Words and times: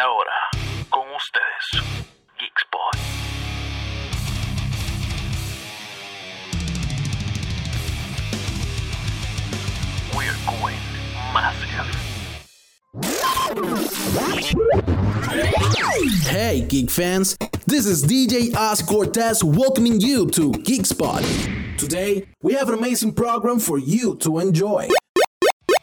Ahora, 0.00 0.30
con 0.90 1.04
ustedes, 1.14 1.84
Geekspot. 2.38 2.96
We're 10.16 10.34
going 10.46 10.78
massive. 11.34 11.86
Hey, 16.26 16.62
geek 16.62 16.90
fans! 16.90 17.36
This 17.66 17.84
is 17.84 18.02
DJ 18.02 18.54
Oz 18.56 18.80
Cortez 18.80 19.44
welcoming 19.44 20.00
you 20.00 20.26
to 20.30 20.52
Geek 20.52 20.86
Spot. 20.86 21.22
Today, 21.76 22.26
we 22.40 22.54
have 22.54 22.68
an 22.68 22.78
amazing 22.78 23.12
program 23.12 23.58
for 23.58 23.78
you 23.78 24.16
to 24.16 24.38
enjoy. 24.38 24.88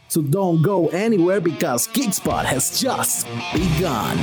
So 0.09 0.23
don't 0.23 0.63
go 0.63 0.87
anywhere 0.87 1.39
because 1.39 1.85
Geek 1.87 2.15
Spot 2.15 2.43
has 2.43 2.81
just 2.81 3.27
begun. 3.53 4.17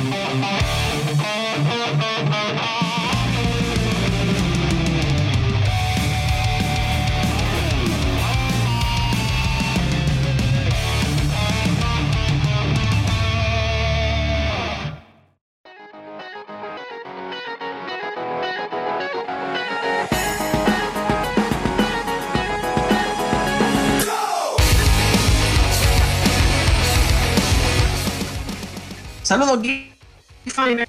Saludos 29.27 29.61
Geekfiners 29.61 30.89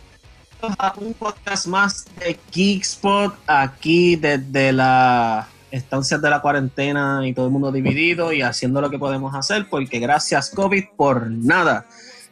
a 0.78 0.94
un 0.98 1.16
podcast 1.16 1.66
más 1.66 2.06
de 2.20 2.40
Geekspot 2.52 3.34
aquí 3.48 4.16
desde 4.16 4.72
la 4.74 5.48
estancias 5.72 6.22
de 6.22 6.30
la 6.30 6.40
cuarentena 6.40 7.28
y 7.28 7.34
todo 7.34 7.48
el 7.48 7.52
mundo 7.52 7.72
dividido 7.72 8.32
y 8.32 8.44
haciendo 8.44 8.80
lo 8.80 8.92
que 8.92 9.00
podemos 9.00 9.34
hacer 9.34 9.68
porque 9.68 9.98
gracias 9.98 10.52
COVID 10.52 10.84
por 10.96 11.32
nada. 11.32 11.88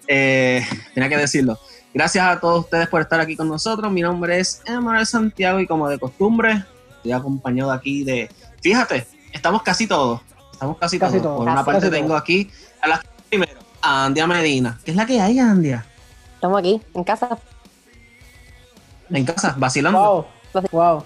Eh, 0.08 0.64
tenía 0.94 1.09
que 1.09 1.17
decirlo. 1.17 1.58
Gracias 1.92 2.23
a 2.23 2.40
todos 2.40 2.66
ustedes 2.66 2.88
por 2.88 3.02
estar 3.02 3.19
aquí 3.19 3.36
con 3.36 3.47
nosotros. 3.47 3.92
Mi 3.92 4.02
nombre 4.02 4.40
es 4.40 4.62
Emanuel 4.67 5.08
Santiago 5.08 5.59
y 5.59 5.66
como 5.66 5.90
de 5.90 5.97
costumbre 5.97 6.66
estoy 6.97 7.14
acompañado 7.14 7.72
aquí 7.72 8.03
de... 8.03 8.30
Fíjate, 8.62 9.08
estamos 9.34 9.64
casi 9.64 9.88
todos. 9.88 10.22
Estamos 10.53 10.78
casi, 10.78 11.00
Casi 11.00 11.14
todos. 11.14 11.23
todos, 11.23 11.38
Por 11.40 11.50
una 11.50 11.66
parte 11.66 11.90
tengo 11.90 12.16
aquí 12.16 12.47
a 12.80 12.90
la 12.90 13.02
primero, 13.28 13.59
a 13.81 14.06
Andia 14.06 14.28
Medina. 14.28 14.80
¿Qué 14.86 14.92
es 14.92 14.97
la 14.97 15.08
que 15.08 15.19
hay, 15.19 15.40
Andia? 15.40 15.84
Estamos 16.36 16.59
aquí, 16.59 16.81
en 16.94 17.03
casa. 17.03 17.38
En 19.09 19.25
casa, 19.25 19.55
vacilando. 19.58 20.28
Wow, 20.53 20.64
wow. 20.72 21.03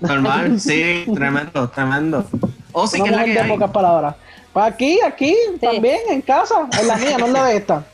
Normal, 0.00 0.60
sí, 0.60 1.04
tremendo, 1.14 1.68
tremendo. 1.70 2.26
Oh, 2.72 2.86
sí, 2.86 3.00
que 3.00 3.08
es 3.08 3.16
la 3.16 3.24
que 3.24 3.38
hay. 3.38 3.48
pocas 3.48 3.70
palabras. 3.70 4.16
Pues 4.52 4.66
aquí, 4.66 5.00
aquí, 5.00 5.34
también, 5.60 6.00
en 6.10 6.20
casa. 6.22 6.68
En 6.78 6.86
la 6.86 6.96
mía, 6.96 7.16
no 7.18 7.26
en 7.26 7.32
la 7.32 7.44
de 7.46 7.56
esta. 7.56 7.84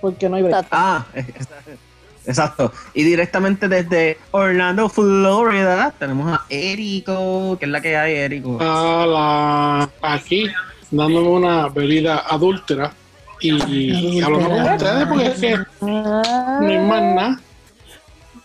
Porque 0.00 0.28
no 0.28 0.36
hay 0.36 0.42
break. 0.42 0.54
Exacto. 0.54 0.76
Ah, 0.76 1.06
exacto. 2.26 2.72
Y 2.92 3.04
directamente 3.04 3.68
desde 3.68 4.18
Orlando, 4.32 4.88
Florida, 4.88 5.94
tenemos 5.98 6.30
a 6.32 6.44
Erico. 6.48 7.56
¿Qué 7.58 7.66
es 7.66 7.70
la 7.70 7.80
que 7.80 7.96
hay, 7.96 8.14
Erico? 8.14 8.58
a 8.60 9.06
la 9.06 9.90
aquí 10.02 10.50
dándome 10.90 11.28
una 11.28 11.68
bebida 11.68 12.24
adúltera 12.28 12.92
y 13.40 14.20
hablando 14.20 14.48
con 14.48 14.72
ustedes 14.74 15.06
porque 15.06 15.26
es 15.26 15.38
que 15.38 15.58
no 15.80 16.22
hay 16.68 16.78
más 16.78 17.02
nada. 17.02 17.40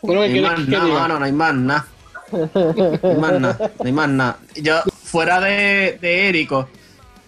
Bueno, 0.02 0.22
No 0.22 0.28
¿qué 0.28 0.28
hay 0.28 0.34
que 0.34 0.42
no 0.42 0.50
hay 0.50 1.32
más 1.32 1.56
nada. 1.56 1.88
No 2.32 3.10
hay 3.10 3.18
más 3.18 3.40
nada, 3.40 3.72
no 3.80 3.86
hay 3.86 3.92
más 3.92 4.10
nada. 4.10 4.38
Yo, 4.56 4.82
fuera 5.04 5.40
de, 5.40 5.98
de 6.02 6.30
Erico, 6.30 6.68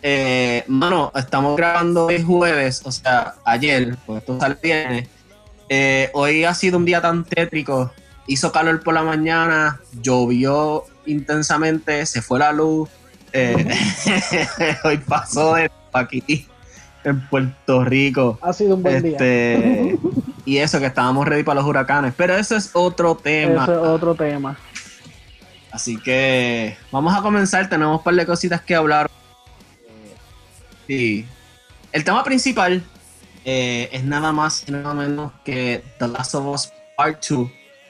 eh, 0.03 0.63
mano, 0.67 1.11
estamos 1.15 1.57
grabando 1.57 2.05
hoy 2.07 2.21
jueves, 2.21 2.81
o 2.85 2.91
sea, 2.91 3.35
ayer, 3.45 3.95
porque 4.05 4.19
esto 4.19 4.39
sale 4.39 4.57
viernes. 4.61 5.07
Eh, 5.69 6.09
hoy 6.13 6.43
ha 6.43 6.53
sido 6.53 6.77
un 6.77 6.85
día 6.85 7.01
tan 7.01 7.23
tétrico. 7.23 7.91
Hizo 8.27 8.51
calor 8.51 8.81
por 8.83 8.93
la 8.93 9.03
mañana, 9.03 9.79
llovió 10.01 10.85
intensamente, 11.05 12.05
se 12.05 12.21
fue 12.21 12.39
la 12.39 12.51
luz. 12.51 12.89
eh, 13.33 13.67
hoy 14.83 14.97
pasó 14.97 15.55
de 15.55 15.71
aquí 15.93 16.47
en 17.03 17.27
Puerto 17.27 17.83
Rico. 17.83 18.39
Ha 18.41 18.53
sido 18.53 18.75
un 18.75 18.83
buen 18.83 19.03
día. 19.03 19.11
Este, 19.11 19.97
y 20.45 20.57
eso, 20.57 20.79
que 20.79 20.87
estábamos 20.87 21.27
ready 21.27 21.43
para 21.43 21.61
los 21.61 21.69
huracanes. 21.69 22.13
Pero 22.15 22.35
eso 22.35 22.55
es 22.55 22.71
otro 22.73 23.15
tema. 23.15 23.63
Ese 23.63 23.73
es 23.73 23.77
otro 23.77 24.15
tema. 24.15 24.57
Así 25.71 25.97
que 25.97 26.77
vamos 26.91 27.17
a 27.17 27.21
comenzar. 27.21 27.69
Tenemos 27.69 27.99
un 27.99 28.03
par 28.03 28.13
de 28.13 28.25
cositas 28.25 28.61
que 28.61 28.75
hablar. 28.75 29.09
Sí. 30.87 31.25
El 31.91 32.03
tema 32.03 32.23
principal 32.23 32.83
eh, 33.45 33.89
es 33.91 34.03
nada 34.03 34.31
más 34.31 34.63
y 34.67 34.71
nada 34.71 34.93
menos 34.93 35.31
que 35.43 35.83
The 35.99 36.07
Last 36.07 36.35
of 36.35 36.45
Us 36.47 36.73
Part 36.97 37.25
2. 37.27 37.49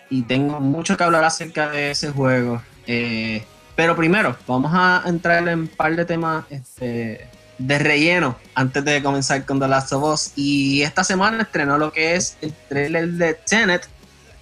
Y 0.09 0.23
tengo 0.23 0.59
mucho 0.59 0.97
que 0.97 1.03
hablar 1.03 1.23
acerca 1.23 1.69
de 1.69 1.91
ese 1.91 2.11
juego. 2.11 2.61
Eh, 2.85 3.43
pero 3.75 3.95
primero, 3.95 4.35
vamos 4.45 4.71
a 4.73 5.03
entrar 5.05 5.47
en 5.47 5.61
un 5.61 5.67
par 5.67 5.95
de 5.95 6.05
temas 6.05 6.45
este, 6.49 7.29
de 7.67 7.79
relleno 7.79 8.37
antes 8.55 8.83
de 8.83 9.01
comenzar 9.03 9.45
con 9.45 9.59
The 9.59 9.67
Last 9.67 9.93
of 9.93 10.03
Us. 10.03 10.31
Y 10.35 10.81
esta 10.81 11.03
semana 11.03 11.43
estrenó 11.43 11.77
lo 11.77 11.91
que 11.91 12.15
es 12.15 12.37
el 12.41 12.53
trailer 12.69 13.07
de 13.09 13.33
Tenet, 13.35 13.87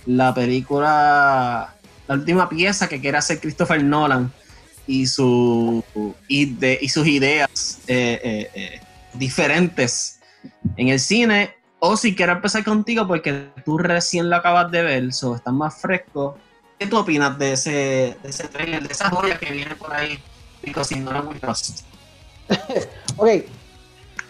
la 0.06 0.34
película, 0.34 1.74
la 2.08 2.16
última 2.16 2.48
pieza 2.50 2.88
que 2.88 3.00
quiere 3.00 3.18
hacer 3.18 3.40
Christopher 3.40 3.84
Nolan 3.84 4.32
y, 4.88 5.06
su, 5.08 5.84
y, 6.28 6.46
de- 6.46 6.80
y 6.82 6.90
sus 6.90 7.06
ideas 7.08 7.80
eh, 7.88 8.20
eh, 8.24 8.52
eh, 8.54 8.82
diferentes 9.14 10.20
en 10.78 10.90
el 10.90 11.00
cine. 11.00 11.54
O 11.80 11.96
si 11.96 12.14
quiero 12.16 12.34
empezar 12.34 12.64
contigo 12.64 13.08
porque 13.08 13.50
tú 13.64 13.78
recién 13.78 14.30
lo 14.30 14.36
acabas 14.36 14.70
de 14.72 14.82
ver, 14.82 15.14
so 15.14 15.36
estás 15.36 15.54
más 15.54 15.80
fresco. 15.82 16.38
¿Qué 16.78 16.88
tú 16.88 16.98
opinas 16.98 17.38
de 17.38 17.54
ese, 17.54 17.72
de 18.24 18.30
ese 18.30 18.48
trailer, 18.48 18.86
de 18.86 18.94
esa 18.94 19.10
joya 19.10 19.38
que 19.38 19.52
viene 19.52 19.76
por 19.76 19.94
ahí? 19.94 20.20
Because 20.62 20.96
trust. 21.42 21.82
Ok. 23.20 23.30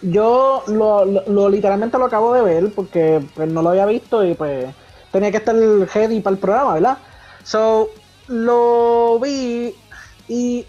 Yo 0.01 0.63
lo, 0.67 1.49
literalmente 1.49 1.97
lo 1.97 2.05
acabo 2.05 2.33
de 2.33 2.41
ver 2.41 2.71
porque 2.73 3.21
pues, 3.35 3.51
no 3.51 3.61
lo 3.61 3.69
había 3.69 3.85
visto 3.85 4.25
y 4.25 4.33
pues 4.33 4.67
tenía 5.11 5.29
que 5.29 5.37
estar 5.37 5.55
ready 5.55 6.21
para 6.21 6.33
el 6.35 6.39
programa, 6.39 6.73
¿verdad? 6.75 6.97
So, 7.43 7.89
lo 8.27 9.19
vi 9.19 9.75
y 10.27 10.65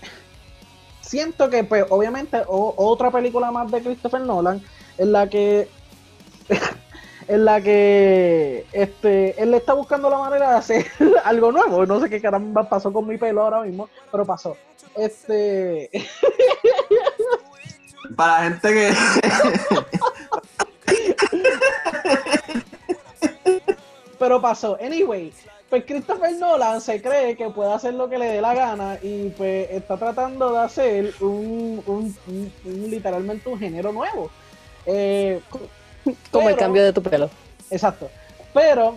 siento 1.01 1.49
que 1.49 1.65
pues 1.65 1.85
obviamente 1.91 2.43
otra 2.47 3.11
película 3.11 3.51
más 3.51 3.71
de 3.71 3.83
Christopher 3.83 4.21
Nolan 4.21 4.63
en 4.99 5.13
la 5.13 5.29
que 5.29 5.69
en 7.29 7.45
la 7.45 7.61
que 7.61 8.67
este 8.73 9.41
él 9.41 9.55
está 9.55 9.75
buscando 9.75 10.11
la 10.11 10.19
manera 10.19 10.51
de 10.51 10.57
hacer 10.57 10.87
algo 11.25 11.53
nuevo. 11.53 11.87
No 11.87 12.01
sé 12.01 12.11
qué 12.11 12.21
caramba 12.21 12.69
pasó 12.69 12.93
con 12.93 13.07
mi 13.07 13.17
pelo 13.17 13.43
ahora 13.43 13.63
mismo, 13.63 13.89
pero 14.11 14.25
pasó. 14.25 14.57
Este 14.97 15.91
Para 18.17 18.33
la 18.39 18.43
gente 18.51 18.69
que. 18.73 18.93
Pero 24.19 24.41
pasó. 24.41 24.77
Anyway, 24.85 25.33
pues 25.69 25.85
Christopher 25.85 26.33
Nolan 26.37 26.81
se 26.81 27.01
cree 27.01 27.37
que 27.37 27.49
puede 27.51 27.73
hacer 27.73 27.95
lo 27.95 28.09
que 28.09 28.19
le 28.19 28.27
dé 28.27 28.41
la 28.41 28.55
gana 28.55 28.99
y 29.03 29.31
pues 29.31 29.71
está 29.71 29.97
tratando 29.97 30.53
de 30.53 30.59
hacer 30.59 31.15
un, 31.21 31.83
un- 31.87 32.17
un- 32.27 32.53
un- 32.65 32.91
literalmente 32.91 33.49
un 33.49 33.59
género 33.59 33.93
nuevo. 33.93 34.31
Eh, 34.87 35.41
Como 36.31 36.49
el 36.49 36.57
cambio 36.57 36.83
de 36.85 36.93
tu 36.93 37.03
pelo. 37.03 37.31
Exacto. 37.71 38.11
Pero, 38.53 38.97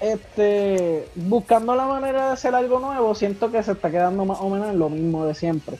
este, 0.00 1.08
buscando 1.14 1.74
la 1.76 1.86
manera 1.86 2.26
de 2.28 2.32
hacer 2.32 2.54
algo 2.54 2.80
nuevo, 2.80 3.14
siento 3.14 3.52
que 3.52 3.62
se 3.62 3.72
está 3.72 3.90
quedando 3.90 4.24
más 4.24 4.38
o 4.40 4.48
menos 4.48 4.70
en 4.70 4.78
lo 4.78 4.88
mismo 4.88 5.26
de 5.26 5.34
siempre. 5.34 5.76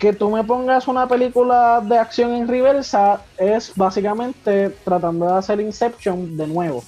Que 0.00 0.14
tú 0.14 0.30
me 0.30 0.42
pongas 0.42 0.88
una 0.88 1.06
película 1.06 1.82
de 1.84 1.98
acción 1.98 2.34
en 2.34 2.48
reversa 2.48 3.20
es 3.36 3.72
básicamente 3.76 4.70
tratando 4.82 5.26
de 5.26 5.34
hacer 5.34 5.60
Inception 5.60 6.36
de 6.38 6.46
nuevo. 6.46 6.82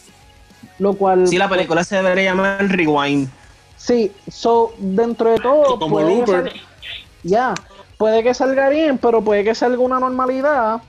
Lo 0.79 0.94
cual. 0.94 1.29
Sí, 1.29 1.37
la 1.37 1.49
película 1.49 1.85
se 1.85 1.97
debería 1.97 2.31
llamar 2.31 2.67
Rewind. 2.69 3.29
Sí, 3.76 4.11
so, 4.29 4.73
dentro 4.79 5.31
de 5.31 5.38
todo. 5.38 5.79
Como 5.79 6.00
Looper. 6.00 6.53
Ya, 7.23 7.53
puede 7.99 8.23
que 8.23 8.32
salga 8.32 8.70
bien, 8.70 8.97
pero 8.97 9.23
puede 9.23 9.44
que 9.44 9.55
salga 9.55 9.79
una 9.79 10.00
normalidad. 10.00 10.81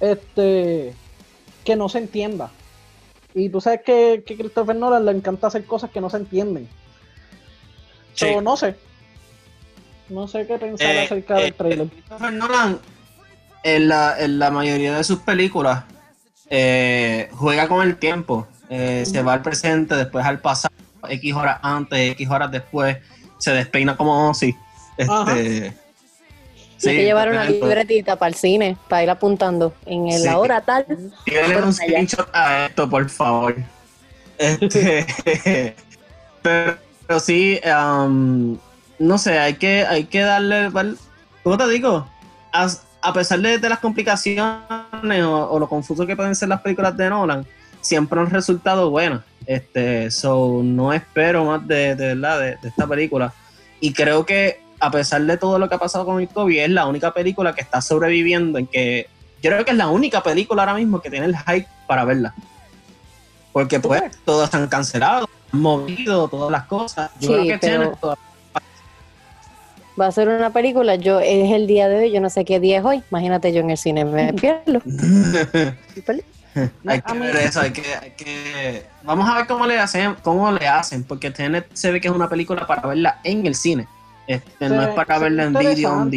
Este. 0.00 0.94
Que 1.62 1.76
no 1.76 1.88
se 1.90 1.98
entienda. 1.98 2.50
Y 3.34 3.50
tú 3.50 3.60
sabes 3.60 3.82
que, 3.82 4.24
que 4.26 4.36
Christopher 4.36 4.76
Nolan 4.76 5.04
le 5.04 5.12
encanta 5.12 5.46
hacer 5.46 5.64
cosas 5.66 5.90
que 5.90 6.00
no 6.00 6.08
se 6.08 6.16
entienden. 6.16 6.68
So, 8.14 8.26
Sí. 8.26 8.34
no 8.42 8.56
sé. 8.56 8.76
No 10.08 10.28
sé 10.28 10.46
qué 10.46 10.58
pensar 10.58 10.90
Eh, 10.90 11.04
acerca 11.04 11.34
del 11.36 11.46
eh, 11.46 11.52
trailer. 11.52 11.88
Christopher 11.88 12.32
Nolan, 12.32 12.78
en 13.62 13.88
la, 13.88 14.14
en 14.18 14.38
la 14.38 14.50
mayoría 14.50 14.96
de 14.96 15.04
sus 15.04 15.20
películas, 15.20 15.84
eh, 16.50 17.28
juega 17.32 17.68
con 17.68 17.82
el 17.86 17.96
tiempo. 17.96 18.46
Eh, 18.68 19.04
se 19.06 19.22
va 19.22 19.34
al 19.34 19.42
presente, 19.42 19.94
después 19.96 20.24
al 20.24 20.40
pasado, 20.40 20.74
X 21.08 21.34
horas 21.34 21.58
antes, 21.62 22.12
X 22.12 22.28
horas 22.30 22.50
después, 22.50 22.96
se 23.38 23.52
despeina 23.52 23.96
como 23.96 24.30
Ozzy. 24.30 24.54
Este, 24.96 25.74
Hay 26.90 26.96
que 26.96 27.04
llevar 27.04 27.30
una 27.30 27.44
libretita 27.44 28.16
para 28.16 28.28
el 28.28 28.34
cine, 28.34 28.76
para 28.88 29.02
ir 29.04 29.10
apuntando 29.10 29.72
en 29.86 30.08
el 30.08 30.18
Sí. 30.20 30.24
la 30.24 30.38
hora 30.38 30.60
tal. 30.62 30.84
Por 30.84 31.64
un 31.64 31.72
screenshot 31.72 32.28
a 32.34 32.66
esto, 32.66 32.88
por 32.90 33.08
favor. 33.08 33.56
Este, 34.38 35.06
pero, 36.42 36.76
pero 37.06 37.20
sí, 37.20 37.60
um, 37.64 38.58
no 39.02 39.18
sé, 39.18 39.38
hay 39.38 39.54
que, 39.54 39.84
hay 39.84 40.04
que 40.04 40.20
darle. 40.20 40.70
¿Cómo 41.42 41.58
te 41.58 41.68
digo? 41.68 42.06
A, 42.52 42.68
a 43.02 43.12
pesar 43.12 43.40
de, 43.40 43.58
de 43.58 43.68
las 43.68 43.80
complicaciones 43.80 45.24
o, 45.24 45.50
o 45.50 45.58
lo 45.58 45.68
confuso 45.68 46.06
que 46.06 46.14
pueden 46.16 46.34
ser 46.36 46.48
las 46.48 46.60
películas 46.60 46.96
de 46.96 47.10
Nolan, 47.10 47.44
siempre 47.80 48.20
han 48.20 48.30
resultado 48.30 48.90
buenas. 48.90 49.22
Este, 49.46 50.08
so, 50.10 50.60
no 50.62 50.92
espero 50.92 51.44
más 51.44 51.66
de, 51.66 51.96
de 51.96 52.14
verdad 52.14 52.38
de, 52.38 52.56
de 52.62 52.68
esta 52.68 52.86
película. 52.86 53.32
Y 53.80 53.92
creo 53.92 54.24
que, 54.24 54.62
a 54.78 54.90
pesar 54.92 55.22
de 55.22 55.36
todo 55.36 55.58
lo 55.58 55.68
que 55.68 55.74
ha 55.74 55.78
pasado 55.78 56.04
con 56.04 56.20
el 56.20 56.28
COVID, 56.28 56.60
es 56.60 56.70
la 56.70 56.86
única 56.86 57.12
película 57.12 57.54
que 57.54 57.60
está 57.60 57.80
sobreviviendo 57.80 58.58
en 58.58 58.68
que 58.68 59.08
yo 59.42 59.50
creo 59.50 59.64
que 59.64 59.72
es 59.72 59.76
la 59.76 59.88
única 59.88 60.22
película 60.22 60.62
ahora 60.62 60.74
mismo 60.74 61.00
que 61.00 61.10
tiene 61.10 61.26
el 61.26 61.36
hype 61.36 61.66
para 61.88 62.04
verla. 62.04 62.32
Porque 63.52 63.80
¿Tú 63.80 63.88
pues 63.88 64.00
crees? 64.00 64.18
todas 64.24 64.48
se 64.50 65.02
han 65.02 65.24
movido 65.50 66.28
todas 66.28 66.50
las 66.52 66.64
cosas. 66.66 67.10
Yo 67.20 67.28
Sí, 67.28 67.34
creo 67.34 67.44
que 67.44 67.58
pero- 67.58 67.80
Tenet 67.82 68.00
toda- 68.00 68.16
Va 70.00 70.06
a 70.06 70.12
ser 70.12 70.28
una 70.28 70.50
película. 70.50 70.96
Yo 70.96 71.20
es 71.20 71.52
el 71.52 71.66
día 71.66 71.88
de 71.88 72.04
hoy, 72.04 72.12
yo 72.12 72.20
no 72.20 72.30
sé 72.30 72.44
qué 72.44 72.60
día 72.60 72.78
es 72.78 72.84
hoy. 72.84 73.02
Imagínate 73.10 73.52
yo 73.52 73.60
en 73.60 73.70
el 73.70 73.76
cine, 73.76 74.04
me 74.04 74.32
pierdo. 74.42 74.80
hay 76.86 77.00
que 77.00 77.18
ver 77.18 77.36
eso, 77.36 77.60
hay 77.60 77.72
que, 77.72 77.82
hay 78.00 78.10
que- 78.10 78.82
Vamos 79.02 79.28
a 79.28 79.36
ver 79.36 79.46
cómo 79.46 79.66
le 79.66 79.78
hacen, 79.78 80.16
cómo 80.22 80.50
le 80.52 80.66
hacen, 80.66 81.04
porque 81.04 81.30
Tenet 81.30 81.66
se 81.72 81.90
ve 81.90 82.00
que 82.00 82.08
es 82.08 82.14
una 82.14 82.28
película 82.28 82.66
para 82.66 82.88
verla 82.88 83.20
en 83.24 83.46
el 83.46 83.54
cine. 83.54 83.86
Este, 84.26 84.68
no 84.68 84.82
es 84.82 84.88
para 84.88 85.18
verla 85.18 85.44
en 85.44 85.54
video. 85.54 86.08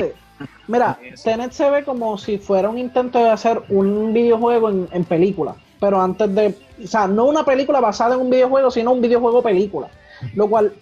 Mira. 0.68 1.00
Tenet 1.24 1.52
se 1.52 1.70
ve 1.70 1.84
como 1.84 2.18
si 2.18 2.38
fuera 2.38 2.70
un 2.70 2.78
intento 2.78 3.24
de 3.24 3.30
hacer 3.30 3.62
un 3.70 4.14
videojuego 4.14 4.70
en, 4.70 4.88
en 4.92 5.04
película. 5.06 5.56
Pero 5.80 6.02
antes 6.02 6.34
de. 6.34 6.56
O 6.84 6.88
sea, 6.88 7.08
no 7.08 7.26
una 7.26 7.46
película 7.46 7.80
basada 7.80 8.16
en 8.16 8.22
un 8.22 8.30
videojuego, 8.30 8.72
sino 8.72 8.92
un 8.92 9.02
videojuego 9.02 9.42
película. 9.42 9.88
Lo 10.34 10.50
cual 10.50 10.74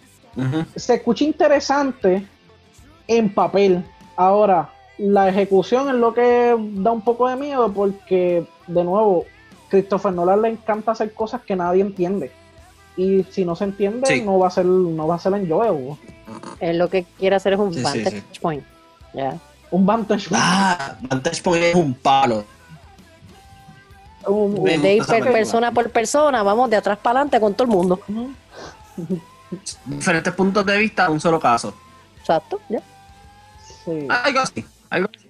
se 0.75 0.95
escucha 0.95 1.23
interesante 1.23 2.25
en 3.07 3.33
papel. 3.33 3.83
Ahora, 4.15 4.69
la 4.97 5.29
ejecución 5.29 5.89
es 5.89 5.95
lo 5.95 6.13
que 6.13 6.55
da 6.75 6.91
un 6.91 7.01
poco 7.01 7.27
de 7.27 7.35
miedo 7.35 7.71
porque, 7.71 8.45
de 8.67 8.83
nuevo, 8.83 9.25
Christopher 9.69 10.13
Nolan 10.13 10.41
le 10.41 10.49
encanta 10.49 10.91
hacer 10.91 11.13
cosas 11.13 11.41
que 11.41 11.55
nadie 11.55 11.81
entiende. 11.81 12.31
Y 12.95 13.23
si 13.31 13.43
no 13.43 13.55
se 13.55 13.63
entiende, 13.63 14.05
Sí. 14.07 14.21
no 14.21 14.37
va 14.37 14.47
a 14.47 14.51
ser, 14.51 14.65
no 14.65 15.07
va 15.07 15.15
a 15.15 15.19
ser 15.19 15.33
enjoyable. 15.33 15.97
Él 16.59 16.77
lo 16.77 16.89
que 16.89 17.05
quiere 17.17 17.35
hacer 17.35 17.53
es 17.53 17.59
un 17.59 17.73
Sí, 17.73 17.81
vantage 17.81 18.21
sí. 18.31 18.39
point. 18.39 18.63
Un 19.71 19.85
Vantage 19.87 20.29
Point. 20.29 20.43
Ah, 20.45 20.95
Vantage 21.01 21.41
Point 21.41 21.63
es 21.63 21.75
un 21.75 21.93
palo. 21.95 22.43
un- 24.27 24.63
Me 24.63 24.77
De 24.77 24.93
ir 24.95 25.05
per- 25.05 25.31
persona 25.31 25.71
por 25.71 25.89
persona, 25.89 26.43
vamos 26.43 26.69
de 26.69 26.77
atrás 26.77 26.97
para 26.97 27.19
adelante 27.19 27.39
con 27.41 27.53
todo 27.55 27.65
el 27.67 27.71
mundo. 27.73 27.99
un- 28.07 28.35
Diferentes 29.85 30.33
puntos 30.33 30.65
de 30.65 30.77
vista, 30.77 31.09
un 31.09 31.19
solo 31.19 31.39
caso. 31.39 31.73
Exacto, 32.19 32.61
ya. 32.69 32.79
Sí. 33.85 34.07
Algo 34.09 34.39
así, 34.39 34.65
algo 34.89 35.09
así. 35.15 35.29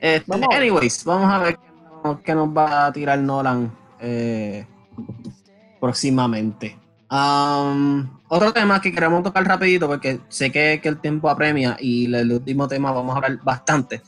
Este, 0.00 0.24
Vamos 0.26 0.48
anyways, 0.54 1.04
vamos 1.04 1.32
a 1.32 1.38
ver 1.38 1.56
qué 1.56 1.70
nos, 2.04 2.20
qué 2.20 2.34
nos 2.34 2.48
va 2.48 2.86
a 2.86 2.92
tirar 2.92 3.18
Nolan 3.18 3.72
eh, 4.00 4.66
próximamente. 5.80 6.76
Um, 7.10 8.08
otro 8.28 8.52
tema 8.52 8.80
que 8.80 8.92
queremos 8.92 9.22
tocar 9.22 9.44
rapidito, 9.44 9.86
porque 9.86 10.18
sé 10.28 10.50
que, 10.50 10.80
que 10.82 10.88
el 10.88 10.98
tiempo 10.98 11.28
apremia 11.28 11.76
y 11.78 12.06
el, 12.06 12.14
el 12.14 12.32
último 12.32 12.66
tema 12.66 12.90
vamos 12.90 13.14
a 13.14 13.16
hablar 13.18 13.38
bastante, 13.44 14.02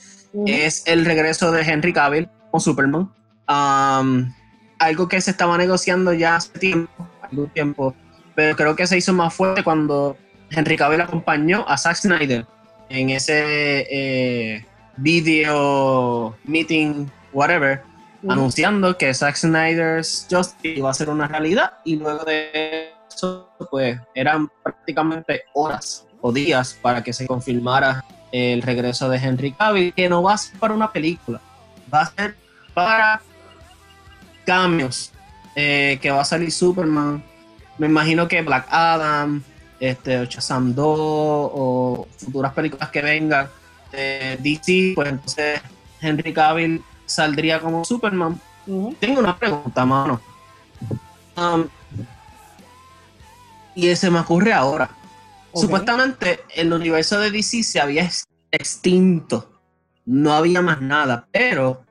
es 0.46 0.82
el 0.86 1.04
regreso 1.04 1.52
de 1.52 1.62
Henry 1.62 1.92
Cavill 1.92 2.28
como 2.50 2.60
Superman. 2.60 3.10
Um, 3.48 4.32
algo 4.78 5.06
que 5.06 5.20
se 5.20 5.30
estaba 5.30 5.56
negociando 5.58 6.12
ya 6.12 6.36
hace 6.36 6.58
tiempo, 6.58 7.08
algún 7.22 7.48
tiempo, 7.50 7.94
pero 8.34 8.56
creo 8.56 8.74
que 8.74 8.86
se 8.86 8.98
hizo 8.98 9.12
más 9.12 9.32
fuerte 9.32 9.62
cuando 9.62 10.16
Henry 10.50 10.76
Cavill 10.76 11.02
acompañó 11.02 11.64
a 11.68 11.76
Zack 11.76 11.96
Snyder 11.96 12.46
en 12.88 13.10
ese 13.10 13.86
eh, 13.90 14.64
video 14.96 16.36
meeting, 16.44 17.06
whatever, 17.32 17.82
anunciando 18.28 18.96
que 18.96 19.12
Zack 19.12 19.36
Snyder's 19.36 20.26
Justice 20.30 20.78
iba 20.78 20.90
a 20.90 20.94
ser 20.94 21.10
una 21.10 21.28
realidad 21.28 21.74
y 21.84 21.96
luego 21.96 22.24
de 22.24 22.90
eso, 23.08 23.50
pues 23.70 23.98
eran 24.14 24.48
prácticamente 24.62 25.42
horas 25.52 26.06
o 26.20 26.32
días 26.32 26.78
para 26.80 27.02
que 27.02 27.12
se 27.12 27.26
confirmara 27.26 28.04
el 28.32 28.62
regreso 28.62 29.08
de 29.08 29.18
Henry 29.18 29.52
Cavill, 29.52 29.92
que 29.92 30.08
no 30.08 30.22
va 30.22 30.34
a 30.34 30.38
ser 30.38 30.58
para 30.58 30.74
una 30.74 30.90
película, 30.90 31.40
va 31.92 32.02
a 32.02 32.10
ser 32.10 32.36
para 32.72 33.20
cambios, 34.44 35.12
eh, 35.54 35.98
que 36.00 36.10
va 36.10 36.22
a 36.22 36.24
salir 36.24 36.50
Superman, 36.50 37.22
me 37.78 37.86
imagino 37.86 38.28
que 38.28 38.42
Black 38.42 38.66
Adam, 38.70 39.42
este, 39.80 40.26
Shazam 40.26 40.74
2 40.74 40.86
o 40.98 42.08
futuras 42.16 42.52
películas 42.52 42.88
que 42.90 43.02
vengan 43.02 43.48
de 43.92 44.38
DC, 44.40 44.92
pues 44.94 45.08
entonces 45.08 45.60
Henry 46.00 46.32
Cavill 46.32 46.82
saldría 47.06 47.60
como 47.60 47.84
Superman. 47.84 48.40
Tengo 48.98 49.20
una 49.20 49.36
pregunta, 49.36 49.84
mano. 49.84 50.20
Um, 51.36 51.66
y 53.74 53.94
se 53.94 54.10
me 54.10 54.20
ocurre 54.20 54.52
ahora. 54.52 54.90
Supuestamente 55.54 56.40
el 56.54 56.72
universo 56.72 57.20
de 57.20 57.30
DC 57.30 57.62
se 57.62 57.80
había 57.80 58.04
ex- 58.04 58.26
extinto. 58.50 59.52
No 60.04 60.32
había 60.32 60.62
más 60.62 60.80
nada. 60.80 61.28
Pero 61.30 61.84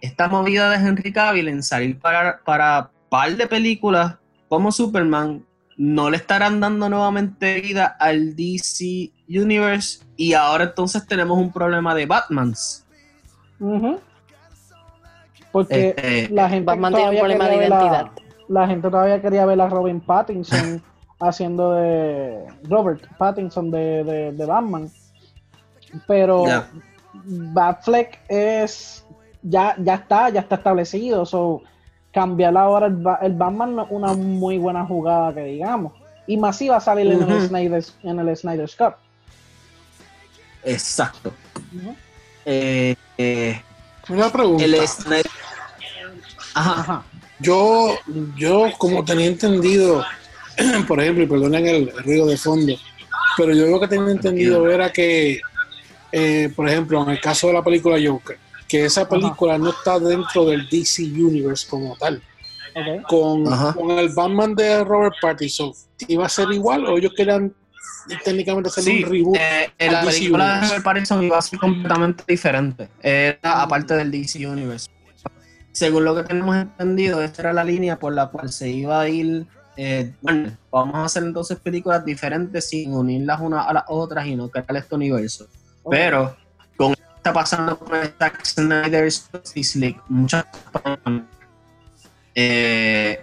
esta 0.00 0.28
movida 0.28 0.68
de 0.70 0.76
Henry 0.76 1.12
Cavill 1.12 1.48
en 1.48 1.62
salir 1.62 1.98
para, 1.98 2.40
para 2.44 2.90
par 3.08 3.36
de 3.36 3.46
películas 3.46 4.16
como 4.48 4.70
Superman 4.70 5.45
no 5.76 6.08
le 6.10 6.16
estarán 6.16 6.60
dando 6.60 6.88
nuevamente 6.88 7.60
vida 7.60 7.96
al 7.98 8.34
DC 8.36 9.10
Universe. 9.28 10.04
Y 10.16 10.32
ahora 10.34 10.64
entonces 10.64 11.06
tenemos 11.06 11.36
un 11.38 11.52
problema 11.52 11.94
de 11.94 12.06
Batmans. 12.06 12.84
Porque 15.52 15.88
Este, 15.90 16.28
la 16.30 16.48
gente 16.48 16.66
Batman 16.66 16.92
tiene 16.94 17.10
un 17.10 17.16
todavía 17.16 17.20
problema 17.20 17.44
de 17.44 17.50
quería 17.50 17.68
ver 17.68 17.72
a- 17.72 17.76
identidad. 17.82 18.10
la 18.48 18.66
gente 18.66 18.90
todavía 18.90 19.22
quería 19.22 19.46
ver 19.46 19.60
a 19.60 19.68
Robin 19.68 20.00
Pattinson 20.00 20.82
haciendo 21.20 21.72
de 21.72 22.44
Robert 22.64 23.02
Pattinson 23.16 23.70
de, 23.70 24.04
de, 24.04 24.32
de 24.32 24.46
Batman. 24.46 24.90
Pero. 26.06 26.44
Batfleck 27.28 28.20
es 28.28 29.04
ya, 29.42 29.74
ya 29.78 29.94
está, 29.94 30.28
ya 30.28 30.40
está 30.40 30.56
establecido. 30.56 31.24
So, 31.24 31.62
cambiar 32.16 32.56
ahora 32.56 32.86
el, 32.86 32.94
Ba- 32.94 33.18
el 33.20 33.34
Batman 33.34 33.76
no 33.76 33.82
es 33.82 33.88
una 33.90 34.14
muy 34.14 34.56
buena 34.56 34.86
jugada 34.86 35.34
que 35.34 35.44
digamos. 35.44 35.92
Y 36.26 36.38
más 36.38 36.56
si 36.56 36.66
va 36.68 36.78
a 36.78 36.80
salir 36.80 37.12
en, 37.12 37.22
el. 37.30 37.46
Snyder's, 37.46 37.94
en 38.02 38.18
el 38.18 38.34
Snyder's 38.34 38.74
Cup. 38.74 38.94
Exacto. 40.64 41.32
Eh, 42.46 42.96
eh, 43.18 43.60
Una 44.08 44.30
pregunta. 44.32 44.64
el 44.64 44.74
Snyder- 44.88 45.30
Ajá. 46.54 46.80
Ajá. 46.80 47.02
Yo, 47.38 47.94
yo 48.38 48.70
como 48.78 49.04
tenía 49.04 49.26
entendido, 49.26 50.02
por 50.88 51.00
ejemplo, 51.02 51.22
y 51.24 51.26
perdonen 51.26 51.66
el 51.66 51.92
ruido 52.02 52.26
de 52.26 52.38
fondo, 52.38 52.72
pero 53.36 53.52
yo 53.54 53.66
lo 53.66 53.78
que 53.78 53.88
tenía 53.88 54.10
entendido 54.10 54.70
era 54.70 54.90
que, 54.90 55.38
eh, 56.12 56.50
por 56.56 56.66
ejemplo, 56.66 57.02
en 57.02 57.10
el 57.10 57.20
caso 57.20 57.48
de 57.48 57.52
la 57.52 57.62
película 57.62 57.98
Joker, 58.02 58.38
que 58.68 58.84
esa 58.84 59.08
película 59.08 59.58
no 59.58 59.70
está 59.70 59.98
dentro 59.98 60.44
del 60.44 60.68
DC 60.68 61.02
Universe 61.04 61.66
como 61.68 61.96
tal. 61.96 62.22
Con, 63.08 63.44
con 63.72 63.90
el 63.92 64.10
Batman 64.10 64.54
de 64.54 64.84
Robert 64.84 65.14
Pattinson, 65.22 65.72
¿iba 66.08 66.26
a 66.26 66.28
ser 66.28 66.50
igual 66.52 66.84
o 66.86 66.98
ellos 66.98 67.12
querían 67.16 67.54
técnicamente 68.22 68.68
hacer 68.68 68.84
Sí, 68.84 69.02
un 69.02 69.10
reboot? 69.10 69.36
eh, 69.36 69.70
en 69.78 69.92
la 69.92 70.00
DC 70.04 70.12
película 70.18 70.60
de? 70.60 70.66
Robert 70.68 70.84
Pattinson 70.84 71.22
iba 71.22 71.38
a 71.38 71.42
ser 71.42 71.58
completamente 71.58 72.24
diferente. 72.28 72.88
Era 73.00 73.62
aparte 73.62 73.94
del 73.94 74.10
DC 74.10 74.46
Universe. 74.46 74.88
Según 75.72 76.04
lo 76.04 76.14
que 76.14 76.22
tenemos 76.24 76.54
entendido, 76.56 77.22
esta 77.22 77.42
era 77.42 77.52
la 77.54 77.64
línea 77.64 77.98
por 77.98 78.12
la 78.14 78.28
cual 78.28 78.50
se 78.52 78.68
iba 78.68 79.00
a 79.00 79.08
ir. 79.08 79.46
eh, 79.78 80.12
bueno, 80.22 80.56
vamos 80.70 80.94
a 80.96 81.04
hacer 81.04 81.22
entonces 81.22 81.58
películas 81.58 82.04
diferentes 82.04 82.68
sin 82.68 82.92
unirlas 82.94 83.40
unas 83.40 83.66
a 83.66 83.72
las 83.72 83.84
otras 83.88 84.26
y 84.26 84.36
no 84.36 84.48
crear 84.50 84.74
este 84.76 84.94
universo. 84.94 85.46
Pero 85.90 86.36
está 87.26 87.32
pasando 87.32 87.76
con 87.76 87.98
Zack 88.20 88.44
Snyder's 88.44 89.28
Justice 89.32 89.76
League, 89.76 90.00
muchas. 90.08 90.44
Eh, 92.36 93.20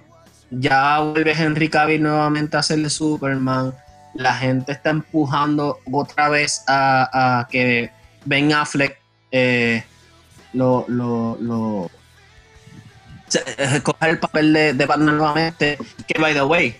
ya 0.52 1.00
vuelve 1.00 1.32
Henry 1.32 1.70
Cavill 1.70 2.04
nuevamente 2.04 2.58
a 2.58 2.64
ser 2.64 2.80
de 2.80 2.90
Superman. 2.90 3.74
La 4.14 4.36
gente 4.36 4.74
está 4.74 4.90
empujando 4.90 5.80
otra 5.90 6.28
vez 6.28 6.66
a, 6.68 7.40
a 7.40 7.48
que 7.48 7.92
Ben 8.26 8.52
Affleck 8.52 9.00
eh, 9.32 9.86
lo, 10.52 10.86
lo, 10.90 11.90
eh, 13.58 13.80
coger 13.84 14.10
el 14.10 14.20
papel 14.20 14.52
de, 14.52 14.74
de 14.74 14.86
Batman 14.86 15.18
nuevamente. 15.18 15.78
Que, 16.06 16.20
by 16.20 16.34
the 16.34 16.44
way, 16.44 16.76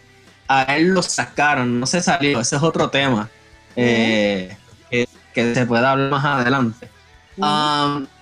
a 0.50 0.76
él 0.76 0.90
lo 0.90 1.02
sacaron, 1.02 1.80
no 1.80 1.86
se 1.86 2.02
salió, 2.02 2.42
ese 2.42 2.58
es 2.58 2.62
otro 2.62 2.90
tema. 2.90 3.30
eh, 3.78 4.58
que, 4.92 5.08
que 5.34 5.56
se 5.56 5.66
puede 5.66 5.86
hablar 5.86 6.12
más 6.12 6.26
adelante. 6.26 6.90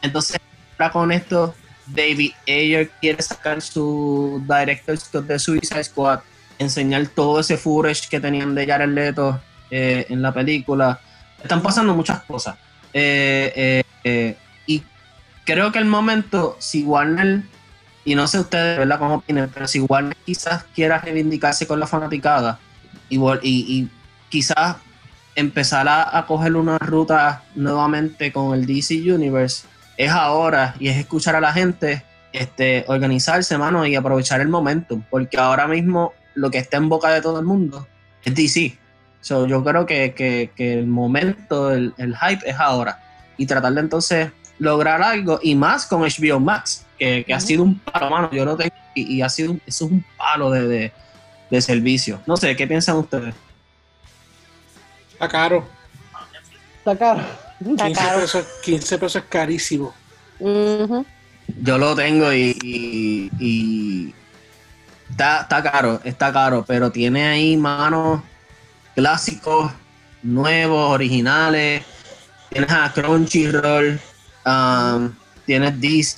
Entonces, 0.01 0.39
ahora 0.77 0.91
con 0.91 1.11
esto, 1.11 1.53
David 1.87 2.31
Ayer 2.47 2.89
quiere 3.01 3.21
sacar 3.21 3.61
su 3.61 4.43
Director's 4.47 5.05
Cut 5.05 5.25
de 5.25 5.39
Suicide 5.39 5.83
Squad, 5.83 6.19
enseñar 6.59 7.07
todo 7.07 7.39
ese 7.39 7.57
footage 7.57 8.07
que 8.09 8.19
tenían 8.19 8.55
de 8.55 8.65
Jared 8.65 8.89
Leto 8.89 9.41
eh, 9.69 10.05
en 10.09 10.21
la 10.21 10.33
película. 10.33 10.99
Están 11.41 11.61
pasando 11.61 11.93
muchas 11.93 12.23
cosas. 12.23 12.55
Eh, 12.93 13.83
eh, 14.03 14.37
y 14.67 14.83
creo 15.45 15.71
que 15.71 15.79
el 15.79 15.85
momento, 15.85 16.55
si 16.59 16.83
Warner, 16.83 17.43
y 18.05 18.15
no 18.15 18.27
sé 18.27 18.39
ustedes, 18.39 18.77
¿verdad?, 18.77 18.99
cómo 18.99 19.15
opinan, 19.15 19.49
pero 19.53 19.67
si 19.67 19.79
Warner 19.79 20.15
quizás 20.25 20.63
quiera 20.75 20.99
reivindicarse 20.99 21.67
con 21.67 21.79
la 21.79 21.87
fanaticada 21.87 22.59
y 23.09 23.87
quizás 24.29 24.77
empezar 25.35 25.87
a, 25.87 26.17
a 26.17 26.25
coger 26.25 26.55
una 26.55 26.77
ruta 26.77 27.43
nuevamente 27.55 28.31
con 28.31 28.53
el 28.53 28.65
DC 28.65 28.95
Universe, 29.13 29.65
es 29.97 30.09
ahora 30.11 30.75
y 30.79 30.87
es 30.89 30.97
escuchar 30.97 31.35
a 31.35 31.41
la 31.41 31.53
gente, 31.53 32.03
este, 32.33 32.83
organizarse, 32.87 33.57
mano, 33.57 33.85
y 33.85 33.95
aprovechar 33.95 34.41
el 34.41 34.47
momentum, 34.49 35.03
porque 35.09 35.37
ahora 35.37 35.67
mismo 35.67 36.13
lo 36.33 36.49
que 36.49 36.57
está 36.57 36.77
en 36.77 36.89
boca 36.89 37.09
de 37.09 37.21
todo 37.21 37.39
el 37.39 37.45
mundo 37.45 37.87
es 38.23 38.33
DC. 38.35 38.77
So, 39.21 39.45
yo 39.47 39.63
creo 39.63 39.85
que, 39.85 40.13
que- 40.13 40.51
que 40.55 40.73
el 40.79 40.87
momento, 40.87 41.71
el, 41.71 41.93
el 41.97 42.15
hype 42.17 42.49
es 42.49 42.55
ahora. 42.59 42.99
Y 43.37 43.45
tratar 43.45 43.73
de 43.73 43.81
entonces 43.81 44.31
lograr 44.59 45.01
algo, 45.03 45.39
y 45.43 45.55
más 45.55 45.85
con 45.85 46.01
HBO 46.01 46.39
Max, 46.39 46.85
que, 46.97 47.23
que 47.25 47.33
ha 47.33 47.39
sido 47.39 47.63
un 47.63 47.77
palo, 47.79 48.09
mano. 48.09 48.29
Yo 48.31 48.45
lo 48.45 48.55
tengo, 48.57 48.73
y, 48.95 49.15
y 49.17 49.21
ha 49.21 49.29
sido, 49.29 49.53
eso 49.67 49.85
es 49.85 49.91
un 49.91 50.03
palo 50.17 50.49
de, 50.51 50.67
de, 50.67 50.91
de 51.51 51.61
servicio. 51.61 52.19
No 52.25 52.35
sé, 52.37 52.55
¿qué 52.55 52.65
piensan 52.67 52.97
ustedes? 52.97 53.35
Está 55.21 55.29
caro. 55.29 55.63
Está 56.79 56.97
caro. 56.97 57.21
Está 57.59 57.85
15 57.85 57.93
caro. 57.93 58.19
pesos, 58.21 58.45
15 58.63 58.97
pesos 58.97 59.21
es 59.23 59.29
carísimo. 59.29 59.93
Yo 60.39 61.77
lo 61.77 61.95
tengo 61.95 62.33
y, 62.33 62.57
y- 62.63 63.29
y 63.39 64.15
está, 65.11 65.41
está 65.41 65.61
caro, 65.61 66.01
está 66.03 66.33
caro, 66.33 66.65
pero 66.67 66.91
tiene 66.91 67.27
ahí 67.27 67.55
manos 67.55 68.21
clásicos, 68.95 69.71
nuevos, 70.23 70.89
originales. 70.91 71.83
Tienes 72.49 72.71
a 72.71 72.91
Crunchyroll, 72.91 73.99
um, 74.45 75.13
tienes 75.45 75.79
DC, 75.79 76.17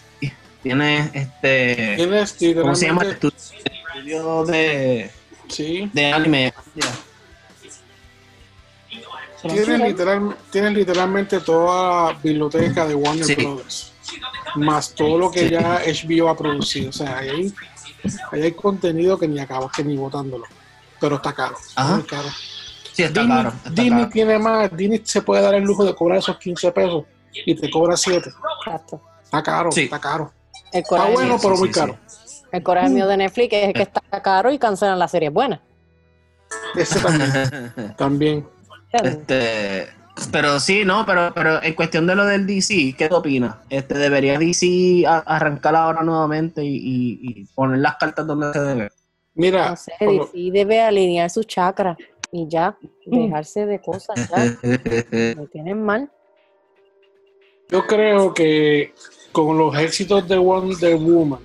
tienes 0.64 1.10
este. 1.14 1.96
Tienes 1.98 2.38
¿Cómo 2.56 2.74
se 2.76 2.86
llama? 2.88 3.04
el 3.04 3.12
estudio 3.12 4.46
de, 4.46 5.12
Sí. 5.50 5.90
de 5.94 6.14
anime. 6.14 6.54
Tienes, 9.44 9.80
literal, 9.80 10.36
tienes 10.52 10.74
literalmente 10.74 11.40
toda 11.42 12.14
la 12.14 12.20
biblioteca 12.20 12.86
de 12.88 12.96
Warner 12.96 13.26
Sí. 13.26 13.36
Brothers. 13.36 13.94
Más 14.56 14.94
todo 14.94 15.18
lo 15.18 15.32
que 15.32 15.40
Sí. 15.42 15.50
ya 15.50 15.80
HBO 15.86 16.30
ha 16.30 16.38
producido. 16.38 16.90
O 16.90 16.94
sea, 16.94 17.18
ahí 17.18 17.30
hay, 17.30 17.54
ahí 18.32 18.42
hay 18.44 18.52
contenido 18.54 19.18
que 19.18 19.28
ni 19.28 19.40
acabas 19.40 19.72
que 19.76 19.84
ni 19.84 19.98
botándolo. 19.98 20.46
Pero 21.00 21.16
está 21.18 21.34
caro. 21.34 21.56
Ajá. 21.76 21.96
muy 21.96 22.04
caro. 22.04 22.30
Sí, 22.94 23.04
está 23.04 23.22
Disney, 23.22 23.38
caro. 23.38 23.50
está 23.50 23.70
Disney 23.72 23.90
caro. 24.02 24.10
tiene 24.12 24.40
más. 24.40 24.78
Disney 24.78 25.02
se 25.04 25.22
puede 25.22 25.42
dar 25.42 25.56
el 25.56 25.64
lujo 25.64 25.84
de 25.84 25.96
cobrar 25.96 26.20
esos 26.20 26.38
15 26.38 26.72
pesos 26.72 27.04
y 27.46 27.56
te 27.56 27.70
cobra 27.70 27.98
7. 27.98 28.30
Exacto. 28.66 29.02
Está 29.24 29.42
caro, 29.44 29.72
Sí. 29.72 29.82
está 29.84 30.00
caro. 30.00 30.32
El 30.72 30.82
Está 30.82 31.06
bueno, 31.06 31.38
sí, 31.38 31.40
pero 31.44 31.56
sí, 31.56 31.60
muy 31.62 31.74
sí. 31.74 31.80
caro. 31.80 31.98
el 32.52 32.64
coraje 32.64 32.90
mío 32.90 33.08
de 33.08 33.18
Netflix 33.18 33.54
es 33.54 33.74
que 33.74 33.82
está 33.82 34.02
caro 34.22 34.52
y 34.52 34.60
cancelan 34.60 35.00
las 35.00 35.10
series 35.12 35.34
buenas. 35.34 35.60
Ese 36.76 37.00
también. 37.00 37.96
también. 37.98 38.48
Este, 39.02 39.88
pero 40.32 40.60
sí, 40.60 40.86
no, 40.86 41.06
pero, 41.06 41.32
pero 41.34 41.62
en 41.64 41.74
cuestión 41.74 42.06
de 42.06 42.16
lo 42.16 42.26
del 42.26 42.46
DC, 42.46 42.94
¿qué 42.98 43.10
tú 43.10 43.16
opinas? 43.16 43.56
Este, 43.70 43.98
¿Debería 43.98 44.38
DC 44.38 45.04
a- 45.08 45.20
arrancar 45.26 45.76
ahora 45.76 46.04
nuevamente 46.04 46.64
y, 46.64 46.76
y- 46.76 47.20
y 47.42 47.46
poner 47.56 47.80
las 47.80 47.96
cartas 47.98 48.28
donde 48.28 48.54
se 48.54 48.60
debe? 48.62 48.92
Mira, 49.36 49.70
No 49.72 49.76
sé, 49.76 49.94
DC 50.00 50.52
debe 50.52 50.82
alinear 50.82 51.30
sus 51.30 51.48
chakras 51.48 51.98
y 52.32 52.48
ya, 52.48 52.78
dejarse 53.06 53.66
de 53.66 53.80
cosas, 53.82 54.30
ya. 54.30 54.38
Me 55.36 55.48
tienen 55.52 55.82
mal. 55.84 56.10
Yo 57.70 57.86
creo 57.88 58.34
que 58.34 58.94
con 59.32 59.58
los 59.58 59.76
éxitos 59.80 60.28
de 60.28 60.38
Wonder 60.38 60.96
Woman, 60.98 61.40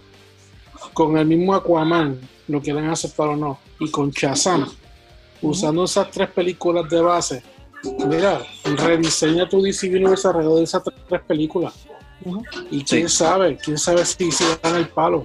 con 0.93 1.17
el 1.17 1.27
mismo 1.27 1.55
Aquaman, 1.55 2.21
lo 2.49 2.61
quieran 2.61 2.91
aceptar 2.91 3.29
o 3.29 3.37
no, 3.37 3.59
y 3.81 3.91
con 3.91 4.11
Shazam, 4.11 4.69
usando 5.43 5.85
esas 5.85 6.11
tres 6.11 6.29
películas 6.31 6.89
de 6.89 7.01
base, 7.01 7.43
mira, 8.07 8.41
rediseña 8.65 9.49
tu 9.49 9.63
DC 9.63 9.89
Universe 9.89 10.27
alrededor 10.29 10.59
de 10.59 10.65
esas 10.65 10.83
tres, 11.09 11.21
películas. 11.23 11.75
Y 12.71 12.83
quién 12.85 13.09
Sí. 13.09 13.17
sabe, 13.19 13.57
quién 13.57 13.79
sabe 13.79 14.05
si 14.05 14.31
se 14.33 14.45
dan 14.63 14.77
el 14.77 14.89
palo. 14.89 15.25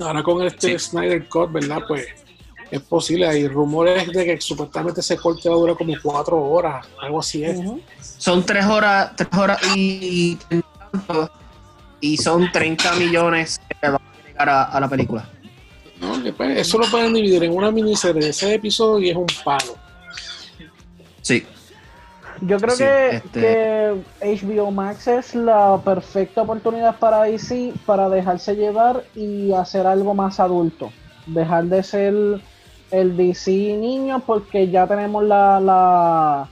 Ahora 0.00 0.22
con 0.22 0.42
este 0.46 0.78
Sí. 0.78 0.90
Snyder 0.90 1.28
Cut, 1.28 1.52
¿verdad? 1.52 1.80
Pues 1.86 2.06
es 2.70 2.80
posible. 2.80 3.28
Hay 3.28 3.46
rumores 3.46 4.10
de 4.10 4.24
que 4.24 4.40
supuestamente 4.40 5.00
ese 5.02 5.18
corte 5.18 5.50
va 5.50 5.54
a 5.54 5.58
durar 5.58 5.76
como 5.76 5.92
cuatro 6.02 6.42
horas, 6.42 6.86
algo 7.02 7.20
así 7.20 7.44
es. 7.44 7.60
Son 8.00 8.42
tres 8.44 8.64
horas, 8.64 9.12
tres 9.16 9.28
horas 9.36 9.58
y, 9.76 10.38
y 12.00 12.16
son 12.16 12.50
30 12.50 12.94
millones 12.94 13.60
que 13.68 13.88
van 13.88 14.00
a 14.00 14.26
llegar 14.26 14.48
a, 14.48 14.62
a 14.64 14.80
la 14.80 14.88
película. 14.88 15.28
¿No? 16.02 16.22
Que, 16.22 16.32
pues, 16.32 16.58
eso 16.58 16.78
lo 16.78 16.86
pueden 16.90 17.14
dividir 17.14 17.42
en 17.44 17.56
una 17.56 17.70
miniserie 17.70 18.22
de 18.22 18.28
ese 18.30 18.54
episodio 18.54 19.06
y 19.06 19.10
es 19.10 19.16
un 19.16 19.26
palo. 19.44 19.74
Sí, 21.22 21.46
Yo 22.44 22.58
creo 22.58 22.74
Sí, 22.74 22.82
que, 22.82 23.08
este- 23.16 23.40
que 24.20 24.36
HBO 24.42 24.70
Max 24.72 25.06
es 25.06 25.34
la 25.36 25.78
perfecta 25.84 26.42
oportunidad 26.42 26.98
para 26.98 27.22
DC 27.22 27.72
para 27.86 28.08
dejarse 28.08 28.56
llevar 28.56 29.04
y 29.14 29.52
hacer 29.52 29.86
algo 29.86 30.12
más 30.12 30.40
adulto. 30.40 30.90
Dejar 31.26 31.64
de 31.66 31.82
ser 31.84 32.14
el 32.90 33.16
DC 33.16 33.52
niño 33.52 34.20
porque 34.26 34.68
ya 34.68 34.88
tenemos 34.88 35.22
la, 35.22 35.60
la- 35.60 36.48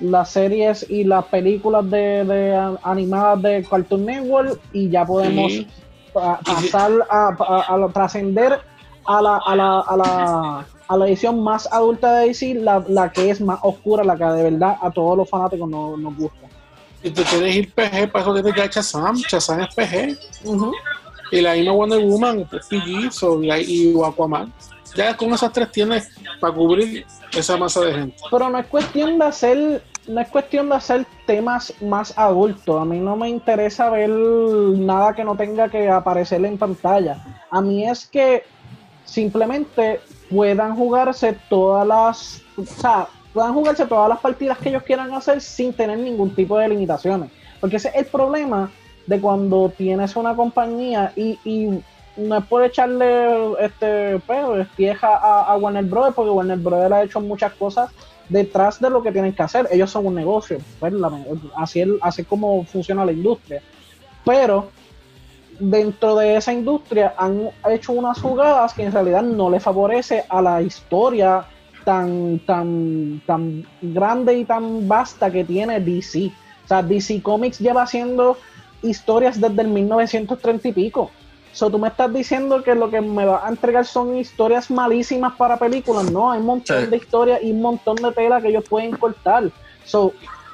las 0.00 0.30
series 0.30 0.84
y 0.90 1.04
las 1.04 1.24
películas 1.26 1.90
de, 1.90 2.76
animadas 2.82 3.40
de 3.42 3.64
Cartoon 3.68 4.04
Network 4.04 4.60
y 4.74 4.90
ya 4.90 5.06
podemos 5.06 5.52
Sí. 5.52 5.66
pasar 6.12 6.90
a, 7.08 7.28
a- 7.68 7.88
trascender 7.94 8.60
a 9.06 9.22
la, 9.22 9.36
a, 9.44 9.56
la, 9.56 9.80
a, 9.80 9.96
la, 9.96 10.66
a 10.88 10.96
la 10.96 11.06
edición 11.08 11.42
más 11.42 11.68
adulta 11.72 12.12
de 12.18 12.28
DC, 12.28 12.54
la, 12.54 12.84
la 12.88 13.10
que 13.10 13.30
es 13.30 13.40
más 13.40 13.58
oscura, 13.62 14.04
la 14.04 14.16
que 14.16 14.24
de 14.24 14.50
verdad 14.50 14.76
a 14.80 14.90
todos 14.90 15.16
los 15.16 15.28
fanáticos 15.28 15.68
no- 15.68 15.96
nos 15.96 16.16
gusta. 16.16 16.38
Si 17.02 17.10
tú 17.10 17.22
quieres 17.30 17.56
ir 17.56 17.72
PG, 17.72 18.12
para 18.12 18.22
eso 18.24 18.34
tienes 18.34 18.54
ya 18.54 18.66
Shazam. 18.66 19.16
Shazam 19.16 19.60
es 19.60 19.74
PG. 19.74 20.18
Y 21.32 21.40
la 21.40 21.54
misma 21.54 21.72
Wonder 21.72 22.04
Woman 22.04 22.40
es 22.52 22.66
PG 22.66 23.10
so, 23.12 23.42
y, 23.42 23.50
hay- 23.50 23.64
y 23.66 23.94
Aquaman. 24.04 24.52
Ya 24.96 25.16
con 25.16 25.32
esas 25.32 25.52
tres 25.52 25.70
tienes 25.70 26.08
para 26.40 26.52
cubrir 26.52 27.06
esa 27.32 27.56
masa 27.56 27.80
de 27.82 27.92
gente. 27.94 28.16
Pero 28.30 28.50
no 28.50 28.58
es 28.58 28.66
cuestión 28.66 29.18
de 29.18 29.24
hacer, 29.24 29.84
no 30.08 30.20
es 30.20 30.28
cuestión 30.28 30.68
de 30.68 30.74
hacer 30.74 31.06
temas 31.26 31.72
más 31.80 32.12
adultos. 32.18 32.82
A 32.82 32.84
mí 32.84 32.98
no 32.98 33.14
me 33.16 33.28
interesa 33.28 33.88
ver 33.88 34.10
nada 34.10 35.14
que 35.14 35.22
no 35.22 35.36
tenga 35.36 35.68
que 35.68 35.88
aparecer 35.88 36.44
en 36.44 36.58
pantalla. 36.58 37.24
A 37.52 37.60
mí 37.60 37.88
es 37.88 38.04
que 38.08 38.42
simplemente 39.10 40.00
puedan 40.30 40.76
jugarse 40.76 41.36
todas 41.48 41.86
las, 41.86 42.42
o 42.56 42.64
sea, 42.64 43.08
puedan 43.34 43.52
jugarse 43.52 43.84
todas 43.86 44.08
las 44.08 44.20
partidas 44.20 44.56
que 44.58 44.68
ellos 44.68 44.84
quieran 44.84 45.12
hacer 45.12 45.40
sin 45.40 45.72
tener 45.72 45.98
ningún 45.98 46.34
tipo 46.34 46.56
de 46.56 46.68
limitaciones. 46.68 47.30
Porque 47.60 47.76
ese 47.76 47.88
es 47.88 47.96
el 47.96 48.06
problema 48.06 48.70
de 49.06 49.20
cuando 49.20 49.68
tienes 49.76 50.14
una 50.14 50.36
compañía 50.36 51.12
y, 51.16 51.38
y 51.44 51.82
no 52.16 52.36
es 52.38 52.44
por 52.44 52.62
echarle 52.62 53.54
este 53.60 54.20
pues, 54.26 54.68
vieja 54.76 55.08
a, 55.16 55.56
Warner 55.56 55.84
Bros. 55.84 56.14
porque 56.14 56.30
Warner 56.30 56.58
Bros. 56.58 56.92
ha 56.92 57.02
hecho 57.02 57.20
muchas 57.20 57.52
cosas 57.54 57.90
detrás 58.28 58.80
de 58.80 58.90
lo 58.90 59.02
que 59.02 59.10
tienen 59.10 59.32
que 59.32 59.42
hacer. 59.42 59.66
Ellos 59.72 59.90
son 59.90 60.06
un 60.06 60.14
negocio, 60.14 60.58
pues, 60.78 60.94
así 61.56 61.80
es, 61.80 61.88
así 62.00 62.22
es 62.22 62.28
como 62.28 62.64
funciona 62.64 63.04
la 63.04 63.12
industria. 63.12 63.60
Pero 64.24 64.70
dentro 65.60 66.16
de 66.16 66.36
esa 66.36 66.52
industria 66.52 67.14
han 67.16 67.50
hecho 67.70 67.92
unas 67.92 68.20
jugadas 68.20 68.74
que 68.74 68.82
en 68.84 68.92
realidad 68.92 69.22
no 69.22 69.50
le 69.50 69.60
favorece 69.60 70.24
a 70.28 70.42
la 70.42 70.60
historia 70.62 71.44
tan, 71.84 72.40
tan, 72.40 73.22
tan 73.26 73.64
grande 73.80 74.38
y 74.38 74.44
tan 74.44 74.88
vasta 74.88 75.30
que 75.30 75.44
tiene 75.44 75.78
DC. 75.80 76.32
O 76.64 76.68
sea, 76.68 76.82
DC 76.82 77.22
Comics 77.22 77.58
lleva 77.58 77.82
haciendo 77.82 78.36
historias 78.82 79.40
desde 79.40 79.62
el 79.62 79.68
1930 79.68 80.68
y 80.68 80.72
pico. 80.72 81.10
So, 81.52 81.68
tú 81.70 81.78
me 81.78 81.88
estás 81.88 82.12
diciendo 82.12 82.62
que 82.62 82.74
lo 82.74 82.90
que 82.90 83.00
me 83.00 83.26
va 83.26 83.44
a 83.44 83.48
entregar 83.48 83.84
son 83.84 84.16
historias 84.16 84.70
malísimas 84.70 85.34
para 85.36 85.56
películas. 85.56 86.10
No, 86.10 86.30
hay 86.30 86.38
un 86.40 86.46
montón 86.46 86.84
Sí. 86.84 86.86
de 86.86 86.96
historias 86.96 87.42
y 87.42 87.50
un 87.50 87.60
montón 87.60 87.96
de 87.96 88.12
tela 88.12 88.40
que 88.40 88.48
ellos 88.48 88.64
pueden 88.68 88.92
cortar. 88.92 89.50
So, 89.84 90.12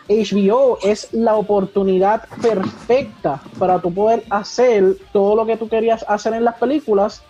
HBO 0.08 0.78
es 0.82 1.08
la 1.12 1.36
oportunidad 1.36 2.28
perfecta 2.40 3.42
para 3.58 3.80
tú 3.80 3.92
poder 3.92 4.24
hacer 4.30 4.96
todo 5.12 5.36
lo 5.36 5.46
que 5.46 5.56
tú 5.56 5.68
querías 5.68 6.04
hacer 6.08 6.34
en 6.34 6.44
las 6.44 6.56
películas, 6.56 7.22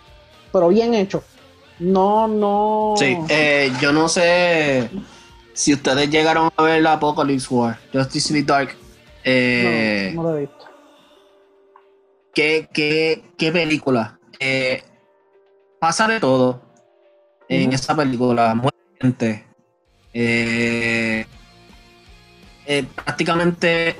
pero 0.51 0.69
bien 0.69 0.93
hecho. 0.93 1.23
No, 1.79 2.27
no. 2.27 2.95
Sí, 2.97 3.17
eh, 3.29 3.71
yo 3.79 3.91
no 3.91 4.09
sé 4.09 4.89
si 5.53 5.73
ustedes 5.73 6.09
llegaron 6.09 6.49
a 6.55 6.63
ver 6.63 6.81
la 6.81 6.93
Apocalypse 6.93 7.53
War, 7.53 7.79
Justice 7.93 8.33
League 8.33 8.47
Dark. 8.47 8.75
Eh, 9.23 10.11
no, 10.15 10.23
no 10.23 10.29
lo 10.29 10.37
he 10.37 10.41
visto. 10.41 10.67
¿qué, 12.37 12.69
qué, 12.71 13.23
qué 13.35 13.51
película? 13.51 14.19
Eh, 14.39 14.83
pasa 15.79 16.07
de 16.07 16.19
todo 16.19 16.61
en 17.49 17.73
esa 17.73 17.95
película. 17.95 18.53
Muere 18.53 18.77
gente. 19.01 19.43
Eh, 20.13 21.25
eh, 22.67 22.85
prácticamente 23.03 23.95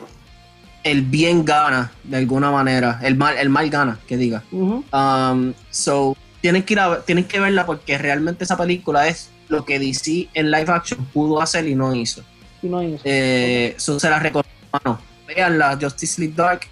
el 0.83 1.01
bien 1.01 1.43
gana 1.43 1.91
de 2.03 2.17
alguna 2.17 2.51
manera. 2.51 2.99
El 3.01 3.15
mal, 3.15 3.37
el 3.37 3.49
mal 3.49 3.69
gana, 3.69 3.99
que 4.07 4.17
diga. 4.17 4.43
Um, 4.51 5.53
so, 5.69 6.15
tienen 6.41 6.63
que, 6.63 6.73
ir 6.73 6.79
a, 6.79 7.01
tienen 7.01 7.25
que 7.25 7.39
verla 7.39 7.65
porque 7.65 7.97
realmente 7.97 8.43
esa 8.43 8.57
película 8.57 9.07
es 9.07 9.29
lo 9.49 9.65
que 9.65 9.79
DC 9.79 10.29
en 10.33 10.51
live 10.51 10.71
action 10.71 11.05
pudo 11.13 11.41
hacer 11.41 11.67
y 11.67 11.75
no 11.75 11.95
hizo. 11.95 12.23
Y 12.61 12.67
no 12.67 12.83
hizo. 12.83 13.01
Eh, 13.03 13.73
so, 13.77 13.99
se 13.99 14.09
la 14.09 14.19
recomiendo. 14.19 14.49
Bueno, 14.71 14.99
veanla, 15.27 15.77
Justice 15.81 16.21
League 16.21 16.35
Dark. 16.35 16.67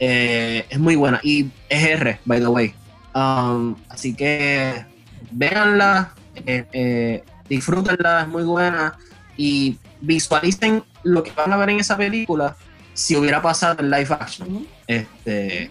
eh, 0.00 0.66
es 0.68 0.78
muy 0.78 0.96
buena. 0.96 1.20
Y 1.22 1.50
es 1.68 1.84
R, 1.84 2.20
by 2.24 2.40
the 2.40 2.46
way. 2.48 2.74
Um, 3.14 3.74
así 3.88 4.14
que 4.14 4.84
véanla, 5.30 6.14
eh, 6.46 6.64
eh, 6.72 7.24
disfrútenla, 7.48 8.22
es 8.22 8.28
muy 8.28 8.44
buena. 8.44 8.96
Y 9.38 9.78
visualicen 10.02 10.84
lo 11.04 11.22
que 11.22 11.32
van 11.32 11.52
a 11.52 11.56
ver 11.56 11.70
en 11.70 11.80
esa 11.80 11.96
película 11.96 12.56
si 12.92 13.16
hubiera 13.16 13.40
pasado 13.40 13.80
en 13.80 13.90
live 13.90 14.08
action. 14.10 14.66
Este, 14.86 15.70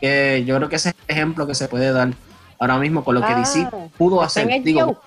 que 0.00 0.44
yo 0.46 0.56
creo 0.56 0.68
que 0.68 0.76
ese 0.76 0.90
es 0.90 0.94
el 1.08 1.16
ejemplo 1.16 1.46
que 1.46 1.54
se 1.56 1.66
puede 1.66 1.90
dar 1.92 2.10
ahora 2.58 2.78
mismo 2.78 3.02
con 3.02 3.14
lo 3.16 3.22
que 3.22 3.32
Ah, 3.32 3.36
DC 3.36 3.66
pudo 3.98 4.22
está 4.24 4.42
hacer. 4.42 4.62
Digo, 4.62 5.02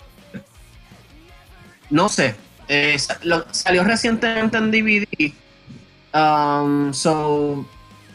no 1.89 2.09
sé, 2.09 2.35
eh, 2.67 2.97
lo- 3.23 3.45
salió 3.53 3.83
recientemente 3.83 4.57
en 4.57 4.71
DVD. 4.71 5.33
Um, 6.15 6.93
so, 6.93 7.65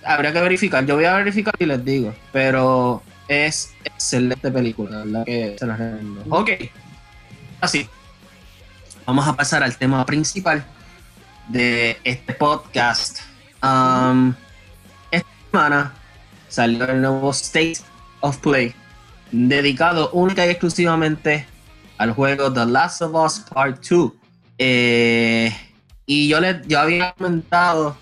habría 0.05 0.33
que 0.33 0.41
verificar. 0.41 0.85
Yo 0.87 0.97
voy 0.97 1.05
a 1.05 1.15
verificar 1.15 1.55
y 1.59 1.67
les 1.67 1.85
digo. 1.85 2.15
Pero 2.33 3.03
es 3.29 3.73
excelente 3.85 4.51
película, 4.51 4.99
¿verdad? 5.05 5.25
Que 5.25 5.57
se 5.59 5.67
la 5.67 5.77
recomiendo. 5.77 6.25
Ok, 6.31 6.51
así. 7.61 7.89
Vamos 9.09 9.27
a 9.27 9.35
pasar 9.35 9.63
al 9.63 9.75
tema 9.75 10.05
principal 10.05 10.63
de 11.49 11.97
este 12.05 12.35
podcast. 12.35 13.21
Um, 13.63 14.35
esta 15.11 15.31
semana 15.51 15.95
salió 16.47 16.85
el 16.85 17.01
nuevo 17.01 17.31
State 17.31 17.79
of 18.21 18.37
Play, 18.37 18.75
dedicado 19.33 20.11
única 20.11 20.45
y 20.45 20.51
exclusivamente 20.51 21.47
al 21.97 22.13
juego 22.13 22.53
The 22.53 22.67
Last 22.67 23.01
of 23.01 23.15
Us 23.15 23.41
Part 23.49 23.83
2. 23.83 24.13
Eh, 24.59 25.57
y 26.05 26.29
yo, 26.29 26.39
le, 26.39 26.61
yo 26.67 26.79
había 26.79 27.13
comentado 27.13 27.97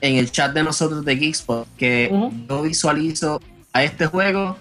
en 0.00 0.16
el 0.16 0.32
chat 0.32 0.52
de 0.52 0.64
nosotros 0.64 1.04
de 1.04 1.16
Geekspot 1.16 1.68
que 1.76 2.10
yo 2.48 2.62
visualizo 2.62 3.40
a 3.72 3.84
este 3.84 4.06
juego 4.06 4.56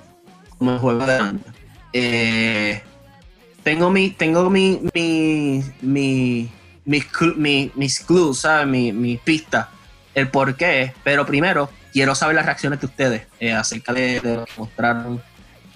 como 0.56 0.74
el 0.74 0.78
juego 0.78 1.04
de 1.04 1.16
Anda. 1.16 1.54
Eh, 1.94 2.84
tengo 3.64 3.90
mi, 3.90 4.10
tengo 4.10 4.50
mi, 4.50 4.82
mi, 4.94 5.64
mi, 5.82 6.50
mis, 6.86 7.06
mi- 7.38 7.72
mis 7.76 8.00
clues, 8.00 8.40
¿sabes? 8.40 8.68
Mi, 8.68 8.92
mi 8.92 9.18
pista, 9.18 9.70
el 10.14 10.30
por 10.30 10.56
qué, 10.56 10.94
pero 11.04 11.26
primero 11.26 11.70
quiero 11.92 12.14
saber 12.16 12.36
las 12.36 12.46
reacciones 12.46 12.80
de 12.80 12.86
ustedes 12.88 13.28
eh, 13.40 13.54
acerca 13.54 13.94
de, 13.94 14.20
de 14.20 14.36
lo 14.38 14.46
que 14.46 14.52
mostraron 14.58 15.22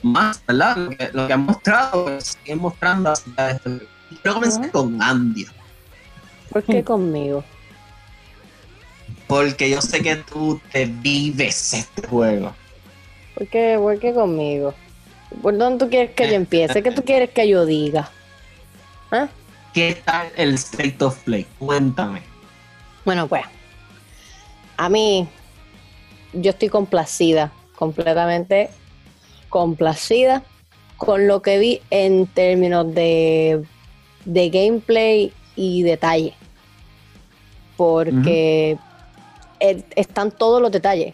más, 0.04 0.42
¿verdad? 0.48 0.78
Lo 0.78 0.90
que, 0.90 1.10
lo 1.14 1.28
que 1.28 1.34
han 1.34 1.42
mostrado, 1.42 2.04
pues, 2.06 2.38
siguen 2.44 2.60
mostrando 2.60 3.14
de 3.26 3.52
esto. 3.52 3.72
Quiero 4.22 4.34
comenzar 4.36 4.72
con 4.72 5.02
Andy, 5.02 5.46
¿Por 6.50 6.64
qué 6.64 6.84
conmigo? 6.84 7.44
porque 9.28 9.70
yo 9.70 9.82
sé 9.82 10.02
que 10.02 10.16
tú 10.16 10.62
te 10.72 10.86
vives 10.86 11.74
este 11.74 12.08
juego. 12.08 12.56
¿Por 13.36 13.48
qué, 13.48 13.78
por 13.78 14.00
qué 14.00 14.14
conmigo? 14.14 14.74
¿Por 15.42 15.58
dónde 15.58 15.84
tú 15.84 15.90
quieres 15.90 16.12
que 16.12 16.28
yo 16.28 16.36
empiece? 16.36 16.82
¿Qué 16.82 16.92
tú 16.92 17.04
quieres 17.04 17.30
que 17.32 17.48
yo 17.48 17.66
diga? 17.66 18.10
¿Ah? 19.12 19.28
¿Qué 19.74 19.98
tal 20.04 20.32
el 20.36 20.56
State 20.56 21.04
of 21.04 21.18
Play? 21.24 21.46
Cuéntame. 21.60 22.22
Bueno, 23.06 23.28
pues, 23.28 23.44
a 24.78 24.90
mí, 24.90 25.28
yo 26.34 26.52
estoy 26.52 26.70
complacida, 26.70 27.52
completamente 27.76 28.70
complacida 29.50 30.44
con 30.98 31.28
lo 31.28 31.42
que 31.42 31.60
vi 31.60 31.82
en 31.90 32.28
términos 32.28 32.94
de, 32.94 33.64
de 34.26 34.50
gameplay 34.50 35.32
y 35.56 35.84
detalle. 35.84 36.34
Porque 37.76 38.78
están 39.96 40.32
todos 40.32 40.62
los 40.62 40.72
detalles. 40.72 41.14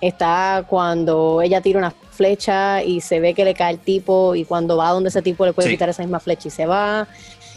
Está 0.00 0.64
cuando 0.68 1.40
ella 1.40 1.60
tira 1.60 1.78
una 1.78 1.94
flecha 2.22 2.84
y 2.84 3.00
se 3.00 3.18
ve 3.18 3.34
que 3.34 3.44
le 3.44 3.52
cae 3.54 3.72
el 3.72 3.78
tipo 3.80 4.36
y 4.36 4.44
cuando 4.44 4.76
va 4.76 4.90
donde 4.90 5.08
ese 5.08 5.22
tipo 5.22 5.44
le 5.44 5.52
puede 5.52 5.68
Sí. 5.68 5.74
quitar 5.74 5.88
esa 5.88 6.02
misma 6.02 6.20
flecha 6.20 6.46
y 6.48 6.50
se 6.52 6.66
va. 6.66 7.08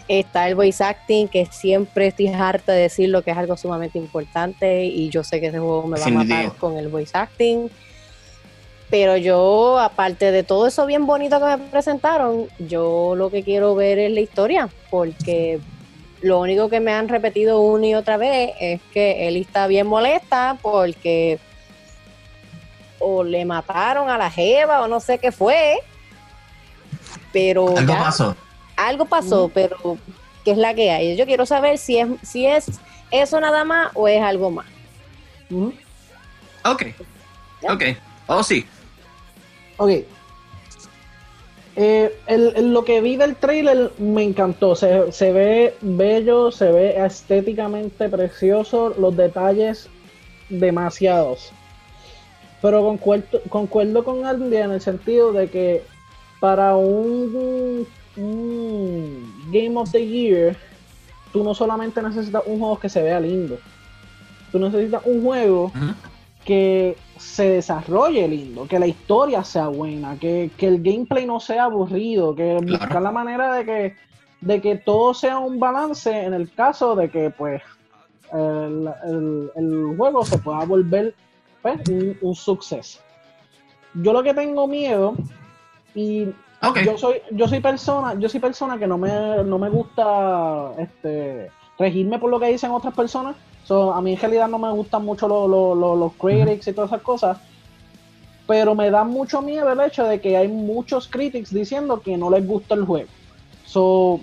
Está 0.08 0.48
el 0.48 0.56
voice 0.56 0.84
acting, 0.84 1.28
que 1.28 1.46
siempre 1.48 2.08
estoy 2.08 2.28
harta 2.28 2.72
de 2.74 2.82
decirlo 2.82 3.22
que 3.22 3.32
es 3.32 3.38
algo 3.38 3.56
sumamente 3.58 3.98
importante 4.00 4.86
y 4.86 5.10
yo 5.10 5.24
sé 5.24 5.40
que 5.40 5.48
ese 5.48 5.60
juego 5.60 5.86
me 5.88 6.00
va 6.00 6.06
a 6.06 6.10
matar 6.10 6.52
con 6.58 6.78
el 6.78 6.88
voice 6.88 7.16
acting. 7.16 7.70
Pero 8.90 9.18
yo, 9.18 9.80
aparte 9.80 10.32
de 10.32 10.44
todo 10.44 10.68
eso 10.68 10.86
bien 10.86 11.06
bonito 11.06 11.40
que 11.40 11.46
me 11.46 11.58
presentaron, 11.58 12.48
yo 12.60 13.14
lo 13.16 13.30
que 13.32 13.44
quiero 13.44 13.74
ver 13.76 13.98
es 14.00 14.12
la 14.12 14.22
historia, 14.22 14.70
porque 14.92 15.60
lo 16.22 16.40
único 16.40 16.70
que 16.70 16.80
me 16.80 16.92
han 16.92 17.08
repetido 17.10 17.62
una 17.62 17.88
y 17.88 17.96
otra 17.96 18.18
vez 18.18 18.52
es 18.60 18.82
que 18.94 19.28
Ellie 19.28 19.42
está 19.42 19.66
bien 19.68 19.86
molesta 19.88 20.58
porque 20.62 21.40
o 23.08 23.24
le 23.24 23.46
mataron 23.46 24.10
a 24.10 24.18
la 24.18 24.32
jeva 24.32 24.82
o 24.82 24.88
no 24.88 25.00
sé 25.00 25.20
qué 25.20 25.32
fue, 25.32 25.78
pero 27.32 27.68
Algo 27.78 27.94
ya- 27.94 28.00
pasó. 28.00 28.36
algo 28.76 29.06
pasó, 29.06 29.52
pero 29.54 29.98
¿qué 30.44 30.52
es 30.52 30.58
la 30.58 30.74
que 30.74 30.90
hay? 30.90 31.16
Yo 31.16 31.26
quiero 31.28 31.46
saber 31.46 31.78
si 31.78 32.00
es, 32.00 32.08
si 32.24 32.48
es 32.48 32.66
eso 33.12 33.40
nada 33.40 33.64
más 33.64 33.92
o 33.94 34.08
es 34.08 34.22
algo 34.22 34.50
más. 34.50 34.66
Ujú. 35.52 35.72
Ok. 36.64 36.84
Ok. 37.70 37.84
Oh, 38.28 38.42
sí. 38.44 38.66
Ok. 39.78 39.90
Eh, 41.78 42.18
el- 42.28 42.54
el- 42.56 42.74
lo 42.74 42.86
que 42.86 43.02
vi 43.02 43.18
del 43.18 43.36
trailer 43.36 43.92
me 44.00 44.24
encantó. 44.24 44.76
Se, 44.76 45.12
se 45.12 45.32
ve 45.32 45.76
bello, 45.82 46.52
se 46.52 46.72
ve 46.72 46.96
estéticamente 47.06 48.08
precioso, 48.10 48.96
los 48.98 49.16
detalles 49.16 49.90
demasiados. 50.50 51.52
Pero 52.66 52.82
concuerdo, 52.82 53.42
concuerdo 53.50 54.04
con 54.04 54.26
Andy 54.26 54.56
en 54.58 54.72
el 54.72 54.82
sentido 54.82 55.32
de 55.32 55.48
que 55.52 55.84
para 56.40 56.76
un, 56.76 57.86
un 58.18 59.34
Game 59.52 59.78
of 59.78 59.92
the 59.92 60.04
Year, 60.04 60.58
tú 61.32 61.44
no 61.44 61.54
solamente 61.54 62.02
necesitas 62.02 62.42
un 62.48 62.58
juego 62.58 62.80
que 62.80 62.90
se 62.90 63.04
vea 63.04 63.20
lindo. 63.20 63.60
Tú 64.52 64.58
necesitas 64.58 65.04
un 65.06 65.22
juego 65.24 65.72
que 66.44 66.98
se 67.20 67.50
desarrolle 67.52 68.28
lindo, 68.28 68.68
que 68.68 68.80
la 68.80 68.88
historia 68.88 69.44
sea 69.44 69.68
buena, 69.68 70.18
que, 70.20 70.50
que 70.58 70.66
el 70.68 70.82
gameplay 70.82 71.28
no 71.28 71.40
sea 71.40 71.66
aburrido, 71.66 72.34
que 72.36 72.58
Claro. 72.58 72.80
buscar 72.80 73.02
la 73.04 73.12
manera 73.12 73.54
de 73.54 73.66
que, 73.66 73.96
de 74.42 74.60
que 74.62 74.76
todo 74.76 75.14
sea 75.14 75.38
un 75.38 75.60
balance 75.60 76.10
en 76.10 76.34
el 76.34 76.52
caso 76.52 76.96
de 76.96 77.12
que 77.12 77.30
pues 77.30 77.62
el, 78.34 78.90
el- 79.06 79.52
el 79.56 79.96
juego 79.98 80.26
se 80.26 80.40
pueda 80.40 80.66
volver 80.66 81.14
pues, 81.66 81.90
un, 81.90 82.16
un 82.22 82.36
suceso. 82.36 83.00
Yo 83.96 84.14
lo 84.14 84.22
que 84.22 84.36
tengo 84.36 84.68
miedo 84.68 85.16
y 85.96 86.28
yo 86.84 86.96
soy 86.98 87.16
yo 87.32 87.48
soy 87.48 87.60
persona 87.60 88.14
yo 88.20 88.28
soy 88.30 88.40
persona 88.40 88.78
que 88.78 88.86
no 88.88 88.98
me 88.98 89.44
no 89.44 89.58
me 89.58 89.70
gusta 89.70 90.72
este 90.78 91.50
regirme 91.80 92.20
por 92.20 92.30
lo 92.30 92.40
que 92.40 92.48
dicen 92.52 92.70
otras 92.72 92.94
personas. 92.94 93.36
So, 93.64 93.92
a 93.94 94.00
mí 94.02 94.14
en 94.14 94.20
realidad 94.20 94.48
no 94.48 94.60
me 94.60 94.72
gustan 94.74 95.04
mucho 95.04 95.28
los, 95.28 95.50
los, 95.50 95.76
los- 95.78 95.98
los 95.98 96.14
critics 96.14 96.68
y 96.68 96.74
todas 96.74 96.92
esas 96.92 97.02
cosas. 97.02 97.38
Pero 98.46 98.76
me 98.76 98.92
da 98.92 99.04
mucho 99.04 99.42
miedo 99.42 99.72
el 99.72 99.80
hecho 99.80 100.04
de 100.04 100.22
que 100.22 100.38
hay 100.38 100.48
muchos 100.48 101.08
critics 101.08 101.52
diciendo 101.52 102.00
que 102.00 102.16
no 102.16 102.30
les 102.30 102.46
gusta 102.46 102.76
el 102.76 102.86
juego. 102.86 103.10
So 103.66 104.20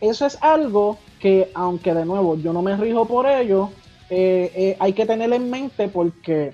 eso 0.00 0.24
es 0.24 0.38
algo 0.42 0.96
que 1.20 1.50
aunque 1.54 1.92
de 1.92 2.06
nuevo 2.06 2.36
yo 2.38 2.52
no 2.54 2.62
me 2.62 2.74
rijo 2.78 3.04
por 3.04 3.26
ello 3.26 3.70
eh, 4.10 4.52
eh, 4.54 4.76
hay 4.78 4.92
que 4.92 5.06
tener 5.06 5.32
en 5.32 5.48
mente 5.50 5.88
porque 5.88 6.52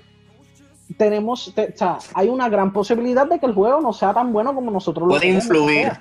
tenemos, 0.97 1.51
te- 1.53 1.73
o 1.73 1.77
sea, 1.77 1.97
hay 2.13 2.29
una 2.29 2.47
gran 2.49 2.71
posibilidad 2.71 3.27
de 3.27 3.39
que 3.39 3.45
el 3.45 3.53
juego 3.53 3.81
no 3.81 3.91
sea 3.93 4.13
tan 4.13 4.31
bueno 4.31 4.53
como 4.55 4.71
nosotros 4.71 5.03
lo 5.07 5.09
Puede 5.09 5.21
queremos 5.21 5.43
que 5.47 5.57
influir. 5.57 5.91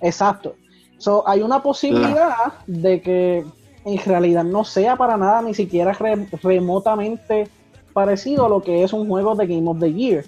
Exacto. 0.00 0.54
So, 0.98 1.26
hay 1.28 1.42
una 1.42 1.62
posibilidad 1.62 2.52
de 2.66 3.00
que 3.00 3.44
en 3.84 3.98
realidad 4.04 4.44
no 4.44 4.62
sea 4.64 4.94
para 4.96 5.16
nada 5.16 5.42
ni 5.42 5.54
siquiera 5.54 5.92
re- 5.92 6.28
remotamente 6.42 7.48
parecido 7.92 8.46
a 8.46 8.48
lo 8.48 8.62
que 8.62 8.84
es 8.84 8.92
un 8.92 9.08
juego 9.08 9.34
de 9.34 9.46
Game 9.48 9.68
of 9.68 9.80
the 9.80 9.92
Year. 9.92 10.24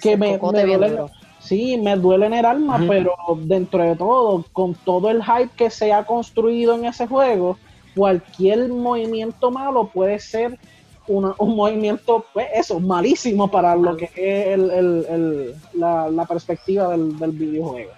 Que 0.00 0.16
me, 0.16 0.38
duele, 0.38 0.90
duro. 0.90 1.10
sí, 1.40 1.76
me 1.76 1.96
duele 1.96 2.26
en 2.26 2.34
el 2.34 2.44
alma, 2.46 2.80
pero 2.88 3.12
dentro 3.42 3.82
de 3.82 3.96
todo, 3.96 4.44
con 4.52 4.74
todo 4.74 5.10
el 5.10 5.22
hype 5.22 5.50
que 5.56 5.70
se 5.70 5.92
ha 5.92 6.06
construido 6.06 6.74
en 6.76 6.84
ese 6.86 7.06
juego, 7.06 7.58
cualquier 7.98 8.68
movimiento 8.68 9.50
malo 9.50 9.88
puede 9.92 10.20
ser 10.20 10.56
una- 11.08 11.34
un 11.38 11.56
movimiento, 11.56 12.24
pues 12.32 12.46
eso, 12.54 12.78
malísimo 12.78 13.50
para 13.50 13.74
lo 13.74 13.96
que 13.96 14.04
es 14.14 14.46
el- 14.54 14.70
el- 14.70 15.06
el- 15.10 15.54
la, 15.74 16.08
la 16.08 16.24
perspectiva 16.26 16.88
del, 16.90 17.18
del 17.18 17.32
videojuego. 17.32 17.90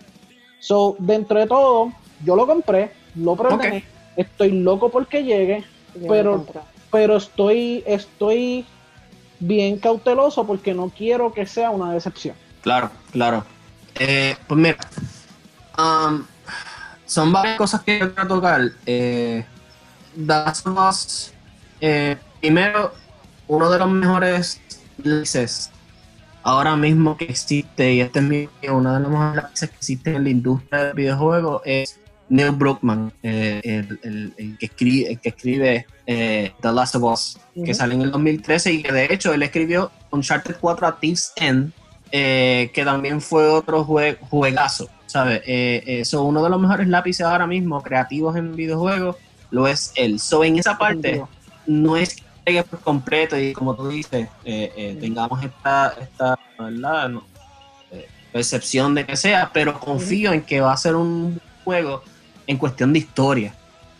So, 0.58 0.96
dentro 0.98 1.38
de 1.38 1.46
todo, 1.46 1.92
yo 2.24 2.34
lo 2.34 2.46
compré, 2.46 2.92
lo 3.16 3.36
preordené, 3.36 3.84
estoy 4.16 4.52
loco 4.52 4.88
porque 4.88 5.22
llegue, 5.22 5.64
Yo 5.94 6.08
pero- 6.08 6.46
pero 6.90 7.16
estoy, 7.16 7.82
estoy 7.86 8.64
bien 9.38 9.78
cauteloso 9.78 10.46
porque 10.46 10.72
no 10.72 10.90
quiero 10.96 11.32
que 11.32 11.44
sea 11.46 11.70
una 11.70 11.92
decepción. 11.92 12.34
Claro, 12.62 12.90
claro. 13.12 13.44
Eh, 13.98 14.36
pues 14.46 14.58
mira, 14.60 14.76
um, 15.78 16.22
son 17.06 17.32
varias 17.32 17.56
cosas 17.56 17.82
que 17.82 17.98
yo 17.98 18.14
quiero 18.14 18.28
tocar. 18.28 18.60
Eh, 18.86 19.44
The 20.20 20.32
Last 20.32 20.66
of 20.66 20.78
Us, 20.78 21.32
eh, 21.80 22.16
primero, 22.40 22.92
uno 23.48 23.70
de 23.70 23.78
los 23.78 23.90
mejores 23.90 24.60
lápices 25.02 25.70
ahora 26.42 26.76
mismo 26.76 27.16
que 27.16 27.24
existe, 27.24 27.92
y 27.94 28.00
este 28.00 28.20
es 28.20 28.24
mi 28.24 28.48
uno 28.68 28.94
de 28.94 29.00
los 29.00 29.10
mejores 29.10 29.36
lápices 29.42 29.70
que 29.70 29.76
existe 29.76 30.14
en 30.14 30.24
la 30.24 30.30
industria 30.30 30.84
del 30.84 30.94
videojuego, 30.94 31.62
es 31.64 31.98
Neil 32.28 32.52
Brookman, 32.52 33.12
eh, 33.22 33.60
el, 33.64 33.98
el- 34.04 34.34
el 34.36 34.58
que 34.58 34.66
escribe, 34.66 35.10
el 35.12 35.20
que 35.20 35.28
escribe 35.30 35.86
eh, 36.06 36.52
The 36.62 36.72
Last 36.72 36.94
of 36.94 37.02
Us, 37.04 37.38
que 37.64 37.74
sale 37.74 37.94
en 37.94 38.02
el 38.02 38.10
2013 38.12 38.72
y 38.72 38.82
que 38.82 38.92
de 38.92 39.06
hecho 39.12 39.34
él 39.34 39.42
escribió 39.42 39.90
Uncharted 40.12 40.56
4 40.60 40.86
a 40.86 40.98
Thief's 41.00 41.32
End, 41.36 41.72
eh, 42.12 42.70
que 42.72 42.84
también 42.84 43.20
fue 43.20 43.48
otro 43.48 43.84
jue- 43.84 44.16
juegazo, 44.30 44.88
¿sabes? 45.06 45.42
Eh, 45.46 45.82
eso, 45.86 46.22
uno 46.24 46.42
de 46.42 46.50
los 46.50 46.60
mejores 46.60 46.86
lápices 46.88 47.26
ahora 47.26 47.46
mismo 47.46 47.82
creativos 47.82 48.36
en 48.36 48.54
videojuegos 48.54 49.16
lo 49.50 49.66
es 49.66 49.92
él. 49.96 50.18
So, 50.20 50.44
en 50.44 50.58
esa 50.58 50.76
parte, 50.78 51.22
no 51.66 51.96
es 51.96 52.16
que 52.44 52.62
por 52.64 52.80
completo 52.80 53.38
y 53.38 53.52
como 53.52 53.74
tú 53.74 53.88
dices, 53.88 54.28
eh, 54.44 54.72
eh, 54.76 54.96
tengamos 55.00 55.42
esta, 55.44 55.94
esta 56.00 56.38
¿verdad? 56.58 57.08
No, 57.08 57.22
eh, 57.92 58.08
percepción 58.32 58.94
de 58.94 59.06
que 59.06 59.16
sea, 59.16 59.50
pero 59.52 59.78
confío 59.78 60.32
en 60.32 60.42
que 60.42 60.60
va 60.60 60.72
a 60.72 60.76
ser 60.76 60.96
un 60.96 61.40
juego 61.64 62.02
en 62.46 62.56
cuestión 62.58 62.92
de 62.92 62.98
historia. 63.00 63.54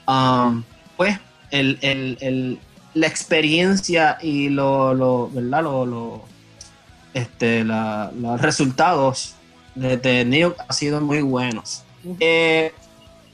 Um, 0.09 0.65
pues 0.97 1.19
el, 1.51 1.79
el- 1.83 2.19
el- 2.21 2.59
la 2.95 3.07
experiencia 3.07 4.19
y 4.21 4.49
lo, 4.49 4.95
lo- 4.95 5.31
¿verdad? 5.31 5.63
Lo, 5.63 5.87
lo- 5.87 6.25
este, 7.15 7.65
la- 7.65 8.11
los 8.19 8.41
resultados 8.41 9.35
de, 9.77 9.97
de 9.97 10.25
Neo 10.25 10.57
han 10.67 10.75
sido 10.75 11.01
muy 11.01 11.23
buenos. 11.23 11.85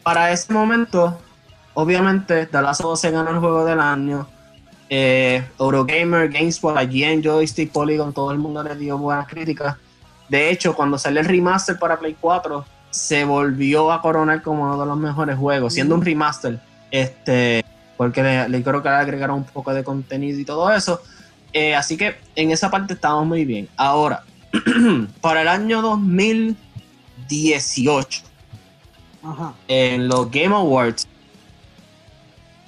Para 0.02 0.30
ese 0.30 0.52
momento, 0.52 1.18
obviamente, 1.76 2.48
Us 2.52 3.00
se 3.00 3.10
ganó 3.10 3.30
el 3.30 3.38
juego 3.38 3.64
del 3.64 3.80
año. 3.80 4.26
Eh, 4.88 5.44
Eurogamer, 5.58 6.30
GameSpot, 6.30 6.76
IGN, 6.82 7.22
Joystick, 7.22 7.72
Polygon, 7.72 8.12
todo 8.12 8.30
el 8.32 8.38
mundo 8.38 8.62
le 8.62 8.76
dio 8.76 8.98
buenas 8.98 9.26
críticas. 9.28 9.76
De 10.28 10.50
hecho, 10.50 10.74
cuando 10.74 10.98
salió 10.98 11.20
el 11.20 11.26
remaster 11.26 11.78
para 11.78 11.98
Play 11.98 12.16
4, 12.20 12.64
se 12.90 13.24
volvió 13.24 13.92
a 13.92 14.00
coronar 14.00 14.42
como 14.42 14.64
uno 14.64 14.80
de 14.80 14.86
los 14.86 14.96
mejores 14.96 15.36
juegos, 15.36 15.74
siendo 15.74 15.94
un 15.94 16.04
remaster. 16.04 16.60
Este, 16.90 17.64
porque 17.96 18.22
le, 18.22 18.48
le 18.48 18.62
creo 18.62 18.82
que 18.82 18.88
le 18.88 18.94
agregaron 18.94 19.38
un 19.38 19.44
poco 19.44 19.74
de 19.74 19.82
contenido 19.84 20.38
y 20.38 20.44
todo 20.44 20.72
eso. 20.72 21.00
Eh, 21.52 21.74
así 21.74 21.96
que 21.96 22.16
en 22.34 22.50
esa 22.50 22.70
parte 22.70 22.94
estamos 22.94 23.26
muy 23.26 23.44
bien. 23.44 23.68
Ahora, 23.76 24.24
para 25.20 25.42
el 25.42 25.48
año 25.48 25.82
2018, 25.82 28.22
Ajá. 29.22 29.52
en 29.68 30.08
los 30.08 30.30
Game 30.30 30.54
Awards, 30.54 31.05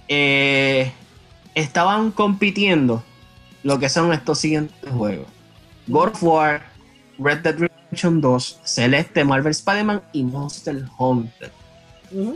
eh, 0.09 0.93
estaban 1.55 2.11
compitiendo 2.11 3.03
lo 3.63 3.79
que 3.79 3.89
son 3.89 4.13
estos 4.13 4.39
siguientes 4.39 4.91
juegos: 4.91 5.27
God 5.87 6.09
of 6.09 6.23
War, 6.23 6.63
Red 7.19 7.39
Dead 7.39 7.59
Redemption 7.59 8.21
2, 8.21 8.61
Celeste, 8.65 9.25
Marvel 9.25 9.51
Spider-Man 9.51 10.03
y 10.13 10.23
Monster 10.23 10.85
Hunter. 10.99 11.53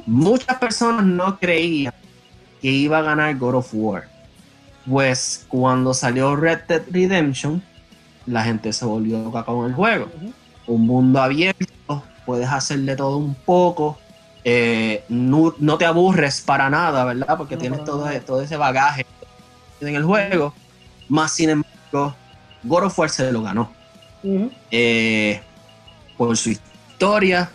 Muchas 0.07 0.59
personas 0.59 1.05
no 1.05 1.39
creían 1.39 1.95
que 2.61 2.71
iba 2.71 2.99
a 2.99 3.03
ganar 3.03 3.37
God 3.37 3.57
of 3.57 3.71
War. 3.73 4.09
Pues 4.89 5.47
cuando 5.49 5.95
salió 5.95 6.37
Red 6.37 6.61
Dead 6.69 6.83
Redemption, 6.91 7.63
la 8.27 8.45
gente 8.45 8.73
se 8.73 8.85
volvió 8.85 9.23
loca 9.23 9.45
con 9.45 9.67
el 9.67 9.75
juego. 9.75 10.09
Un 10.67 10.87
mundo 10.87 11.21
abierto, 11.21 12.05
puedes 12.27 12.49
hacerle 12.49 12.97
todo 12.97 13.17
un 13.17 13.35
poco. 13.35 13.99
Eh, 14.45 15.05
no, 15.09 15.55
no 15.59 15.79
te 15.79 15.85
aburres 15.85 16.41
para 16.41 16.69
nada, 16.69 17.05
¿verdad? 17.05 17.37
Porque 17.37 17.55
No, 17.55 17.61
tienes 17.61 17.81
para 17.81 18.21
todo, 18.21 18.43
ese 18.43 18.57
bagaje 18.57 19.07
en 19.81 19.97
el 19.97 20.05
juego. 20.05 20.55
Más 21.09 21.33
sin 21.33 21.51
embargo, 21.51 22.15
God 22.63 22.85
of 22.85 22.99
War 22.99 23.11
se 23.11 23.31
lo 23.31 23.43
ganó 23.43 23.71
eh, 24.71 25.41
por 26.17 26.37
su 26.37 26.51
historia, 26.51 27.51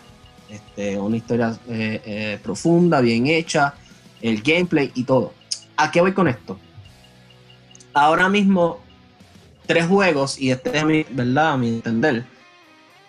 este, 0.50 0.98
una 0.98 1.16
historia 1.16 1.58
eh, 1.68 2.38
profunda, 2.42 3.00
bien 3.00 3.26
hecha, 3.26 3.74
el 4.20 4.42
gameplay 4.42 4.92
y 4.94 5.04
todo. 5.04 5.32
¿A 5.76 5.90
qué 5.90 6.00
voy 6.00 6.12
con 6.12 6.28
esto? 6.28 6.58
Ahora 7.94 8.28
mismo, 8.28 8.80
tres 9.66 9.86
juegos, 9.86 10.38
y 10.40 10.50
este 10.50 10.76
es 10.76 10.84
mi, 10.84 11.04
¿verdad? 11.10 11.52
A 11.52 11.56
mi 11.56 11.68
entender, 11.68 12.24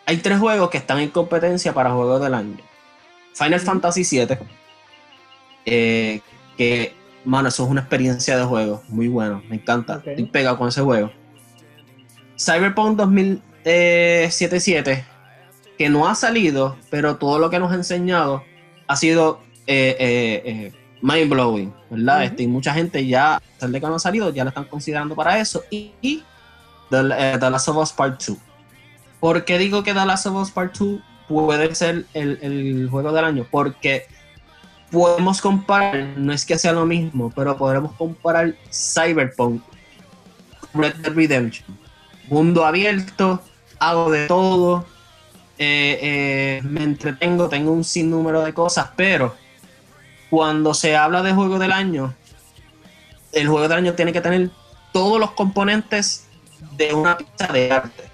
hay 0.05 0.17
tres 0.17 0.39
juegos 0.39 0.69
que 0.69 0.77
están 0.77 0.99
en 0.99 1.09
competencia 1.09 1.73
para 1.73 1.91
Juegos 1.91 2.21
del 2.21 2.33
Año. 2.33 2.57
Final 3.39 3.59
Fantasy 3.61 4.03
VII, 4.03 4.37
eh, 5.65 6.21
que, 6.57 6.93
mano, 7.25 7.47
eso 7.47 7.63
es 7.63 7.69
una 7.69 7.81
experiencia 7.81 8.37
de 8.37 8.43
juego 8.43 8.83
muy 8.89 9.07
bueno, 9.07 9.41
me 9.49 9.55
encanta, 9.55 9.97
Ok. 9.97 10.07
estoy 10.07 10.25
pegado 10.25 10.57
con 10.57 10.67
ese 10.67 10.81
juego. 10.81 11.11
Cyberpunk 12.37 12.97
2077, 12.97 15.05
que 15.77 15.89
no 15.89 16.07
ha 16.07 16.15
salido, 16.15 16.77
pero 16.89 17.17
todo 17.17 17.39
lo 17.39 17.49
que 17.49 17.59
nos 17.59 17.71
ha 17.71 17.75
enseñado 17.75 18.43
ha 18.87 18.95
sido 18.95 19.41
eh, 19.67 19.95
eh, 19.99 20.41
eh, 20.45 20.71
mind 21.01 21.29
blowing, 21.29 21.73
¿verdad? 21.89 22.23
Este, 22.25 22.43
y 22.43 22.47
mucha 22.47 22.73
gente 22.73 23.05
ya, 23.05 23.35
a 23.37 23.39
pesar 23.39 23.69
de 23.69 23.79
que 23.79 23.87
no 23.87 23.95
ha 23.95 23.99
salido, 23.99 24.33
ya 24.33 24.43
lo 24.43 24.49
están 24.49 24.65
considerando 24.65 25.15
para 25.15 25.39
eso. 25.39 25.63
Y, 25.69 25.91
y 26.01 26.23
The, 26.89 26.97
eh, 27.17 27.37
The 27.39 27.49
Last 27.49 27.69
of 27.69 27.77
Us 27.77 27.93
Part 27.93 28.21
2. 28.25 28.37
¿Por 29.19 29.45
qué 29.45 29.57
digo 29.57 29.83
que 29.83 29.93
The 29.93 30.05
Last 30.05 30.25
of 30.25 30.35
Us 30.35 30.51
Part 30.51 30.77
2 30.77 30.99
puede 31.29 31.73
ser 31.75 32.05
el, 32.13 32.89
juego 32.91 33.13
del 33.13 33.23
año? 33.23 33.47
Porque 33.49 34.07
podemos 34.91 35.39
comparar, 35.39 36.03
no 36.17 36.33
es 36.33 36.45
que 36.45 36.57
sea 36.57 36.73
lo 36.73 36.85
mismo, 36.85 37.31
pero 37.33 37.55
podremos 37.55 37.93
comparar 37.93 38.55
Cyberpunk 38.69 39.61
Red 40.73 40.95
Dead 40.95 41.13
Redemption. 41.13 41.77
Mundo 42.27 42.65
abierto, 42.65 43.41
hago 43.79 44.11
de 44.11 44.27
todo, 44.27 44.85
eh, 45.57 45.99
eh, 46.01 46.61
me 46.63 46.83
entretengo, 46.83 47.47
tengo 47.47 47.71
un 47.71 47.83
sinnúmero 47.83 48.41
de 48.41 48.53
cosas, 48.53 48.89
pero 48.95 49.35
cuando 50.29 50.73
se 50.73 50.95
habla 50.95 51.21
de 51.21 51.33
juego 51.33 51.59
del 51.59 51.71
año, 51.71 52.13
el 53.31 53.47
juego 53.47 53.67
del 53.67 53.77
año 53.77 53.93
tiene 53.93 54.11
que 54.11 54.21
tener 54.21 54.49
todos 54.91 55.19
los 55.19 55.31
componentes 55.31 56.27
de 56.75 56.93
una 56.93 57.17
pieza 57.17 57.53
de 57.53 57.71
arte. 57.71 58.08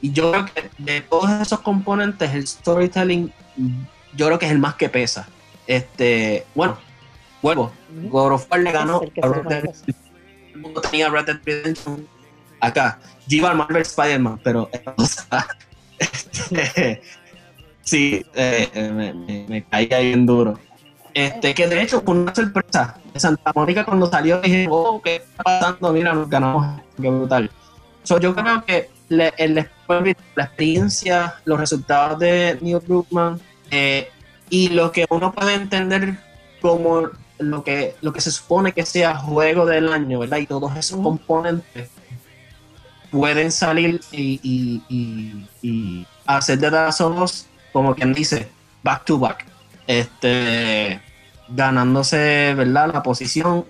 Y 0.00 0.12
yo 0.12 0.32
creo 0.32 0.46
que 0.46 0.70
de 0.78 1.00
todos 1.02 1.30
esos 1.30 1.60
componentes, 1.60 2.32
el 2.32 2.46
storytelling, 2.46 3.32
yo 4.14 4.26
creo 4.26 4.38
que 4.38 4.46
es 4.46 4.52
el 4.52 4.58
más 4.58 4.74
que 4.74 4.88
pesa. 4.88 5.28
Este, 5.66 6.46
bueno, 6.54 6.78
vuelvo. 7.42 7.72
God 8.08 8.32
of 8.32 8.50
War 8.50 8.60
le 8.60 8.72
ganó 8.72 9.02
a 9.22 9.28
Red 9.28 9.46
Dead 9.46 9.64
tenía 10.90 11.08
Red 11.08 11.26
Dead 11.26 11.40
Redemption 11.44 12.06
acá. 12.60 12.98
Yo 13.26 13.38
iba 13.38 13.50
al 13.50 13.56
Marvel 13.56 13.82
Spider-Man, 13.82 14.40
pero 14.42 14.68
o 14.96 15.04
sea, 15.04 15.46
este, 15.98 17.02
sí, 17.82 18.24
eh, 18.34 18.68
eh, 18.72 18.90
me, 18.90 19.12
me, 19.12 19.46
me 19.48 19.64
caía 19.64 20.00
bien 20.00 20.26
duro. 20.26 20.58
Este, 21.14 21.54
que 21.54 21.66
de 21.66 21.82
hecho 21.82 22.02
fue 22.02 22.14
una 22.14 22.34
sorpresa 22.34 22.96
de 23.12 23.18
Santa 23.18 23.52
Mónica 23.54 23.84
cuando 23.84 24.06
salió 24.06 24.40
dije, 24.40 24.66
oh, 24.70 25.00
¿qué 25.02 25.16
está 25.16 25.42
pasando? 25.42 25.92
Mira, 25.92 26.12
nos 26.14 26.28
ganamos, 26.28 26.80
qué 27.00 27.10
brutal. 27.10 27.50
So, 28.04 28.18
yo 28.20 28.34
creo 28.34 28.64
que 28.64 28.90
le- 29.10 29.34
el, 29.36 29.54
la 29.56 30.44
experiencia, 30.44 31.34
los 31.44 31.60
resultados 31.60 32.18
de 32.18 32.56
Neil 32.62 32.78
Brookman 32.78 33.38
eh, 33.70 34.08
y 34.48 34.70
lo 34.70 34.90
que 34.90 35.04
uno 35.10 35.32
puede 35.32 35.54
entender 35.54 36.16
como 36.62 37.08
lo 37.38 37.62
que, 37.64 37.96
lo 38.00 38.12
que 38.12 38.20
se 38.20 38.30
supone 38.30 38.72
que 38.72 38.86
sea 38.86 39.16
juego 39.16 39.66
del 39.66 39.92
año, 39.92 40.18
¿verdad? 40.20 40.38
Y 40.38 40.46
todos 40.46 40.74
esos 40.76 41.00
componentes 41.00 41.90
pueden 43.10 43.50
salir 43.52 44.00
y, 44.12 44.40
y, 44.42 45.46
y- 45.62 46.06
hacer 46.26 46.58
de 46.60 46.70
las 46.70 47.00
ojos, 47.00 47.46
como 47.72 47.94
quien 47.94 48.12
dice, 48.14 48.48
back 48.84 49.04
to 49.04 49.18
back. 49.18 49.44
Este, 49.86 51.00
ganándose, 51.48 52.54
¿verdad? 52.56 52.92
La 52.92 53.02
posición. 53.02 53.64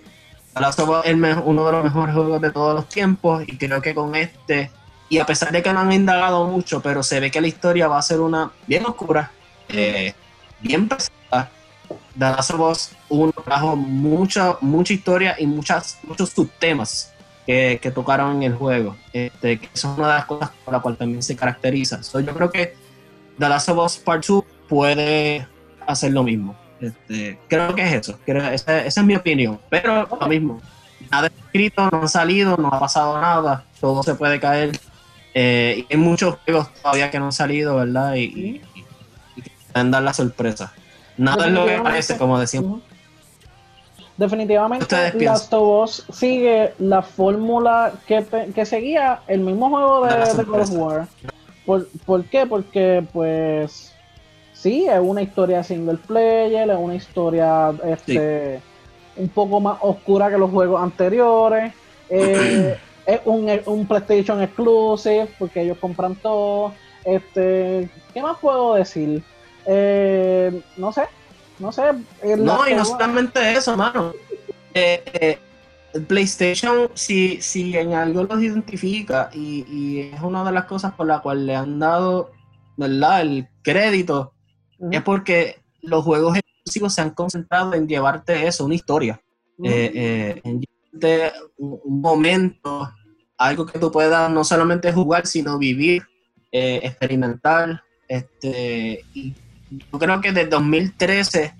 Last 0.58 0.80
es 0.80 1.16
uno 1.44 1.64
de 1.66 1.72
los 1.72 1.84
mejores 1.84 2.14
juegos 2.14 2.40
de 2.42 2.50
todos 2.50 2.74
los 2.74 2.88
tiempos 2.88 3.44
y 3.46 3.56
creo 3.56 3.80
que 3.80 3.94
con 3.94 4.14
este, 4.14 4.70
y 5.10 5.18
a 5.18 5.26
pesar 5.26 5.50
de 5.50 5.60
que 5.60 5.72
no 5.72 5.80
han 5.80 5.92
indagado 5.92 6.46
mucho, 6.46 6.80
pero 6.80 7.02
se 7.02 7.18
ve 7.18 7.32
que 7.32 7.40
la 7.40 7.48
historia 7.48 7.88
va 7.88 7.98
a 7.98 8.02
ser 8.02 8.20
una 8.20 8.52
bien 8.68 8.86
oscura, 8.86 9.32
eh, 9.68 10.14
bien 10.60 10.88
pesada. 10.88 11.50
The 12.16 12.26
Last 12.26 12.52
of 12.52 12.60
Us 12.60 12.92
1 13.08 13.32
trajo 13.44 13.74
mucha, 13.74 14.56
mucha 14.60 14.92
historia 14.92 15.34
y 15.36 15.46
muchas, 15.46 15.98
muchos 16.04 16.30
subtemas 16.30 17.12
que, 17.44 17.80
que 17.82 17.90
tocaron 17.90 18.36
en 18.36 18.44
el 18.44 18.54
juego. 18.54 18.96
Este, 19.12 19.58
que 19.58 19.68
es 19.74 19.82
una 19.82 20.06
de 20.06 20.14
las 20.14 20.26
cosas 20.26 20.52
por 20.64 20.72
la 20.72 20.80
cual 20.80 20.96
también 20.96 21.24
se 21.24 21.34
caracteriza. 21.34 22.04
So, 22.04 22.20
yo 22.20 22.32
creo 22.32 22.50
que 22.52 22.76
The 23.36 23.48
Last 23.48 23.68
of 23.68 23.78
Us 23.84 23.98
Part 23.98 24.24
2 24.24 24.44
puede 24.68 25.44
hacer 25.88 26.12
lo 26.12 26.22
mismo. 26.22 26.54
Este, 26.80 27.36
creo 27.48 27.74
que 27.74 27.82
es 27.82 27.94
eso. 27.94 28.16
Esa, 28.24 28.84
esa 28.84 29.00
es 29.00 29.06
mi 29.06 29.16
opinión. 29.16 29.58
Pero 29.68 30.06
lo 30.06 30.28
mismo. 30.28 30.60
Nada 31.10 31.26
escrito, 31.26 31.88
no 31.90 32.04
ha 32.04 32.08
salido, 32.08 32.56
no 32.56 32.68
ha 32.68 32.78
pasado 32.78 33.20
nada. 33.20 33.64
Todo 33.80 34.04
se 34.04 34.14
puede 34.14 34.38
caer. 34.38 34.78
Eh, 35.34 35.86
y 35.88 35.92
hay 35.94 35.98
muchos 36.00 36.36
juegos 36.44 36.72
todavía 36.74 37.10
que 37.10 37.18
no 37.18 37.26
han 37.26 37.32
salido, 37.32 37.76
¿verdad? 37.76 38.14
Y, 38.14 38.22
y, 38.24 38.62
y- 39.36 39.42
pueden 39.72 39.90
dar 39.90 40.02
la 40.02 40.12
sorpresa. 40.12 40.72
Nada 41.16 41.46
es 41.46 41.52
lo 41.52 41.66
que 41.66 41.78
parece, 41.80 42.16
como 42.16 42.38
decíamos. 42.38 42.70
Ujú. 42.70 42.82
Definitivamente 44.16 45.12
Last 45.24 45.52
of 45.54 45.84
Us 45.84 46.06
sigue 46.12 46.74
la 46.78 47.00
fórmula 47.00 47.92
que, 48.06 48.24
que 48.54 48.66
seguía 48.66 49.20
el 49.26 49.40
mismo 49.40 49.70
juego 49.70 50.04
De 50.06 50.34
de, 50.34 50.44
God 50.44 50.60
of. 50.60 50.70
War. 50.72 51.08
¿Por, 51.64 51.88
por 52.04 52.24
qué? 52.24 52.44
Porque 52.46 53.02
pues 53.12 53.94
sí, 54.52 54.86
es 54.86 55.00
una 55.00 55.22
historia 55.22 55.62
single 55.64 55.96
player, 55.96 56.68
es 56.70 56.76
una 56.78 56.94
historia 56.96 57.72
este 57.86 58.60
un 59.16 59.28
poco 59.28 59.58
más 59.60 59.78
oscura 59.80 60.30
que 60.30 60.36
los 60.38 60.50
juegos 60.50 60.82
anteriores. 60.82 61.72
eh, 62.10 62.76
es 63.06 63.20
un, 63.24 63.50
un 63.66 63.86
PlayStation 63.86 64.42
exclusive 64.42 65.28
porque 65.38 65.62
ellos 65.62 65.78
compran 65.78 66.14
todo. 66.16 66.72
Este, 67.04 67.88
¿qué 68.12 68.22
más 68.22 68.38
puedo 68.38 68.74
decir? 68.74 69.22
Eh, 69.66 70.62
no 70.76 70.92
sé, 70.92 71.02
no 71.58 71.72
sé. 71.72 71.82
No, 72.38 72.68
y 72.68 72.74
no 72.74 72.84
solamente 72.84 73.52
eso, 73.52 73.76
mano. 73.76 74.12
Eh, 74.74 75.02
eh, 75.12 75.38
el 75.92 76.04
PlayStation, 76.04 76.88
si, 76.94 77.40
si 77.40 77.76
en 77.76 77.94
algo 77.94 78.22
los 78.24 78.42
identifica, 78.42 79.30
y, 79.32 79.64
y 79.68 80.10
es 80.14 80.20
una 80.20 80.44
de 80.44 80.52
las 80.52 80.66
cosas 80.66 80.92
por 80.92 81.06
la 81.06 81.20
cual 81.20 81.46
le 81.46 81.56
han 81.56 81.78
dado, 81.78 82.30
¿verdad? 82.76 83.22
El 83.22 83.48
crédito, 83.62 84.32
es 84.90 85.02
porque 85.02 85.60
los 85.82 86.04
juegos 86.04 86.36
exclusivos 86.36 86.94
se 86.94 87.00
han 87.00 87.10
concentrado 87.10 87.74
en 87.74 87.88
llevarte 87.88 88.46
eso, 88.46 88.64
una 88.64 88.74
historia. 88.74 89.20
en 89.62 90.60
llevarte 90.92 91.32
un, 91.56 92.00
momento, 92.00 92.90
algo 93.38 93.66
que 93.66 93.78
tú 93.78 93.90
puedas 93.90 94.30
no 94.30 94.44
solamente 94.44 94.92
jugar, 94.92 95.26
sino 95.26 95.58
vivir, 95.58 96.02
eh, 96.52 96.80
experimentar. 96.82 97.82
Este, 98.08 99.04
y 99.14 99.34
yo 99.92 99.98
creo 99.98 100.20
que 100.20 100.32
desde 100.32 100.48
2013 100.50 101.54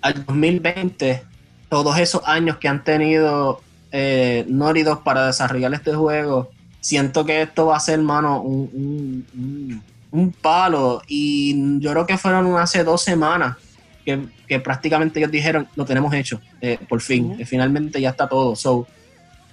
al 0.00 0.24
2020, 0.26 1.22
todos 1.68 1.98
esos 1.98 2.22
años 2.26 2.56
que 2.58 2.68
han 2.68 2.82
tenido 2.84 3.60
eh, 3.92 4.44
Dog 4.48 5.04
para 5.04 5.26
desarrollar 5.26 5.72
este 5.74 5.94
juego, 5.94 6.50
siento 6.80 7.24
que 7.24 7.42
esto 7.42 7.66
va 7.66 7.76
a 7.76 7.80
ser, 7.80 8.00
mano, 8.00 8.40
un, 8.42 8.70
un- 8.72 9.26
un- 9.34 9.82
un 10.10 10.32
palo. 10.32 11.02
Y 11.06 11.78
yo 11.80 11.90
creo 11.92 12.06
que 12.06 12.18
fueron 12.18 12.56
hace 12.56 12.84
dos 12.84 13.02
semanas 13.02 13.56
que, 14.04 14.20
que 14.48 14.60
prácticamente 14.60 15.18
ellos 15.20 15.30
dijeron, 15.30 15.68
lo 15.76 15.84
tenemos 15.84 16.12
hecho, 16.14 16.40
eh, 16.60 16.78
por 16.88 17.00
fin, 17.00 17.36
que 17.36 17.46
finalmente 17.46 18.00
ya 18.00 18.10
está 18.10 18.28
todo. 18.28 18.54
So, 18.56 18.86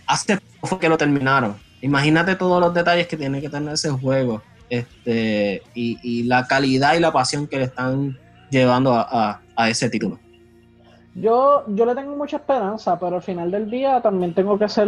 hace 0.08 0.40
poco 0.62 0.80
que 0.80 0.90
lo 0.90 0.98
terminaron. 0.98 1.56
Imagínate 1.82 2.36
todos 2.36 2.60
los 2.60 2.74
detalles 2.74 3.08
que 3.08 3.16
tiene 3.18 3.40
que 3.42 3.50
tener 3.50 3.74
ese 3.74 3.90
juego. 3.90 4.42
Este, 4.70 5.64
y, 5.74 5.98
y 6.04 6.24
la 6.24 6.46
calidad 6.46 6.94
y 6.96 7.00
la 7.00 7.12
pasión 7.12 7.48
que 7.48 7.58
le 7.58 7.64
están 7.64 8.18
llevando 8.52 8.94
a, 8.94 9.02
a- 9.10 9.42
a 9.56 9.70
ese 9.70 9.90
título. 9.90 10.20
Yo, 11.16 11.64
yo 11.68 11.86
le 11.86 11.96
tengo 11.96 12.16
mucha 12.16 12.38
esperanza, 12.38 12.98
pero 13.00 13.18
al 13.18 13.22
final 13.24 13.50
del 13.52 13.70
día 13.70 14.00
también 14.02 14.34
tengo 14.34 14.58
que 14.60 14.70
ser 14.70 14.88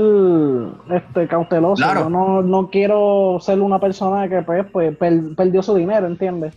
este, 0.92 1.28
cauteloso. 1.28 1.76
Claro. 1.84 2.02
Yo 2.04 2.10
no, 2.10 2.42
no 2.42 2.70
quiero 2.70 3.40
ser 3.42 3.60
una 3.60 3.80
persona 3.80 4.30
que 4.30 4.42
pues, 4.44 4.66
pues, 4.72 4.96
per- 4.98 5.36
perdió 5.36 5.62
su 5.64 5.76
dinero, 5.76 6.08
¿entiendes? 6.08 6.54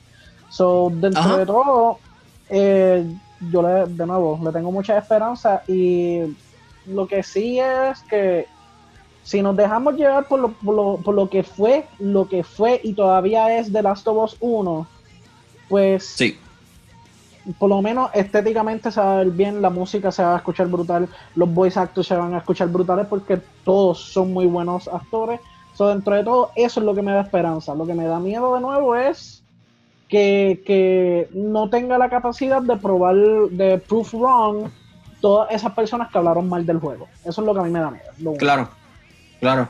So, 0.51 0.93
dentro 0.95 1.21
Ajá. 1.23 1.37
de 1.39 1.47
todo, 1.47 1.99
eh, 2.49 3.07
yo 3.51 3.63
le, 3.63 3.87
de 3.93 4.07
nuevo 4.07 4.41
le 4.43 4.53
tengo 4.53 4.71
mucha 4.71 4.99
esperanza 4.99 5.63
y 5.67 6.21
lo 6.87 7.07
que 7.07 7.23
sí 7.23 7.59
es 7.59 8.01
que 8.03 8.47
si 9.23 9.43
nos 9.43 9.57
dejamos 9.57 9.95
llevar 9.95 10.27
por 10.29 10.41
lo, 10.41 10.53
por 10.53 10.75
lo, 10.75 10.97
por 10.99 11.15
lo 11.15 11.31
que 11.31 11.43
fue, 11.43 11.87
lo 11.99 12.29
que 12.29 12.45
fue 12.45 12.81
y 12.83 12.93
todavía 12.93 13.59
es 13.59 13.73
The 13.73 13.83
Last 13.83 14.07
of 14.07 14.23
Us 14.23 14.37
1, 14.41 14.87
pues 15.69 16.05
Sí, 16.05 16.39
por 17.59 17.69
lo 17.69 17.83
menos 17.83 18.11
estéticamente 18.15 18.91
se 18.91 19.01
va 19.01 19.15
a 19.15 19.19
ver 19.19 19.31
bien, 19.31 19.61
la 19.61 19.71
música 19.71 20.11
se 20.11 20.23
va 20.23 20.35
a 20.35 20.39
escuchar 20.39 20.67
brutal, 20.69 21.09
los 21.35 21.53
voice 21.53 21.79
actors 21.79 22.07
se 22.07 22.17
van 22.17 22.35
a 22.35 22.39
escuchar 22.39 22.69
brutales 22.69 23.07
porque 23.07 23.41
todos 23.65 24.01
son 24.01 24.33
muy 24.33 24.47
buenos 24.47 24.89
actores. 24.89 25.41
So, 25.75 25.89
dentro 25.89 26.15
de 26.15 26.25
todo, 26.25 26.51
eso 26.55 26.81
es 26.81 26.87
lo 26.87 26.95
que 26.95 27.03
me 27.03 27.13
da 27.13 27.21
esperanza. 27.21 27.75
Lo 27.75 27.85
que 27.85 27.95
me 27.95 28.07
da 28.07 28.19
miedo 28.21 28.55
de 28.55 28.61
nuevo 28.61 28.95
es 28.95 29.44
que, 30.15 30.63
que 30.65 31.29
no 31.33 31.69
tenga 31.69 31.99
la 31.99 32.09
capacidad 32.09 32.63
de 32.63 32.77
probar, 32.77 33.17
de 33.51 33.79
proof 33.79 34.15
wrong 34.15 34.71
todas 35.21 35.51
esas 35.51 35.73
personas 35.73 36.09
que 36.09 36.19
hablaron 36.19 36.49
mal 36.49 36.65
del 36.65 36.79
juego. 36.79 37.09
Eso 37.25 37.41
es 37.41 37.47
lo 37.49 37.53
que 37.53 37.59
a 37.59 37.63
mí 37.65 37.71
me 37.71 37.81
da 37.81 37.91
miedo. 37.91 38.35
claro, 38.39 38.71
claro. 39.41 39.67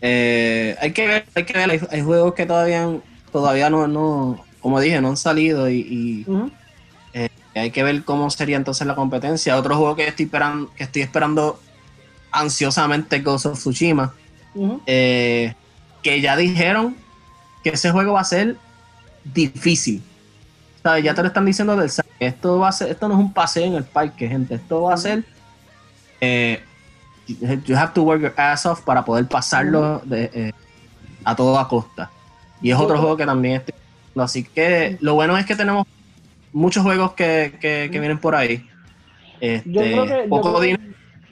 Eh, 0.00 0.74
hay 0.80 0.90
que 0.90 1.06
ver, 1.06 1.26
hay 1.36 1.44
que 1.44 1.52
ver, 1.52 1.70
hay, 1.70 1.80
hay 1.88 2.02
juegos 2.02 2.34
que 2.34 2.46
todavía, 2.46 2.98
todavía 3.30 3.70
no, 3.70 3.86
no, 3.86 4.44
como 4.58 4.80
dije, 4.80 5.00
no 5.00 5.10
han 5.10 5.16
salido 5.16 5.70
y, 5.70 5.86
y 5.88 6.24
Ujú. 6.28 6.50
hay 7.54 7.70
que 7.70 7.84
ver 7.84 8.02
cómo 8.02 8.28
sería 8.30 8.56
entonces 8.56 8.88
la 8.88 8.96
competencia. 8.96 9.56
Otro 9.56 9.76
juego 9.76 9.94
que 9.94 10.08
estoy 10.08 10.24
esperando, 10.24 10.68
que 10.74 10.82
estoy 10.82 11.02
esperando 11.02 11.60
ansiosamente 12.32 13.20
Ghost 13.20 13.46
of 13.46 13.58
Tsushima. 13.58 14.14
Eh, 14.86 15.54
que 16.02 16.20
ya 16.20 16.36
dijeron 16.36 16.96
que 17.62 17.70
ese 17.70 17.92
juego 17.92 18.14
va 18.14 18.22
a 18.22 18.24
ser 18.24 18.56
difícil. 19.34 20.02
¿Sabes? 20.82 21.04
Ya 21.04 21.14
te 21.14 21.22
lo 21.22 21.28
están 21.28 21.44
diciendo 21.44 21.76
del 21.76 21.90
saque. 21.90 22.08
Esto 22.20 22.58
va 22.58 22.68
a 22.68 22.72
ser, 22.72 22.90
esto 22.90 23.08
no 23.08 23.14
es 23.14 23.20
un 23.20 23.32
paseo 23.32 23.64
en 23.64 23.74
el 23.74 23.84
parque, 23.84 24.28
gente. 24.28 24.54
Esto 24.54 24.82
va 24.82 24.94
a 24.94 24.96
ser 24.96 25.24
eh, 26.20 26.60
you 27.66 27.76
have 27.76 27.92
to 27.92 28.02
work 28.02 28.20
your 28.22 28.32
ass 28.36 28.64
off 28.66 28.80
para 28.82 29.04
poder 29.04 29.26
pasarlo 29.26 30.00
de, 30.04 30.30
eh, 30.32 30.52
a 31.24 31.34
toda 31.34 31.66
costa. 31.68 32.10
Y 32.62 32.70
es 32.70 32.76
Yo 32.78 32.84
otro 32.84 32.94
creo- 32.94 33.00
juego 33.02 33.16
que 33.16 33.26
también 33.26 33.56
estoy 33.56 33.74
así 34.18 34.44
que 34.44 34.96
lo 35.00 35.14
bueno 35.14 35.36
es 35.36 35.44
que 35.44 35.54
tenemos 35.56 35.86
muchos 36.52 36.82
juegos 36.82 37.12
que, 37.12 37.58
que- 37.60 37.90
que 37.92 38.00
vienen 38.00 38.18
por 38.18 38.34
ahí. 38.34 38.66
Este, 39.40 39.70
Yo 39.70 39.80
creo 39.82 40.06
que, 40.06 40.22
yo 40.22 40.28
poco 40.30 40.58
creo 40.58 40.78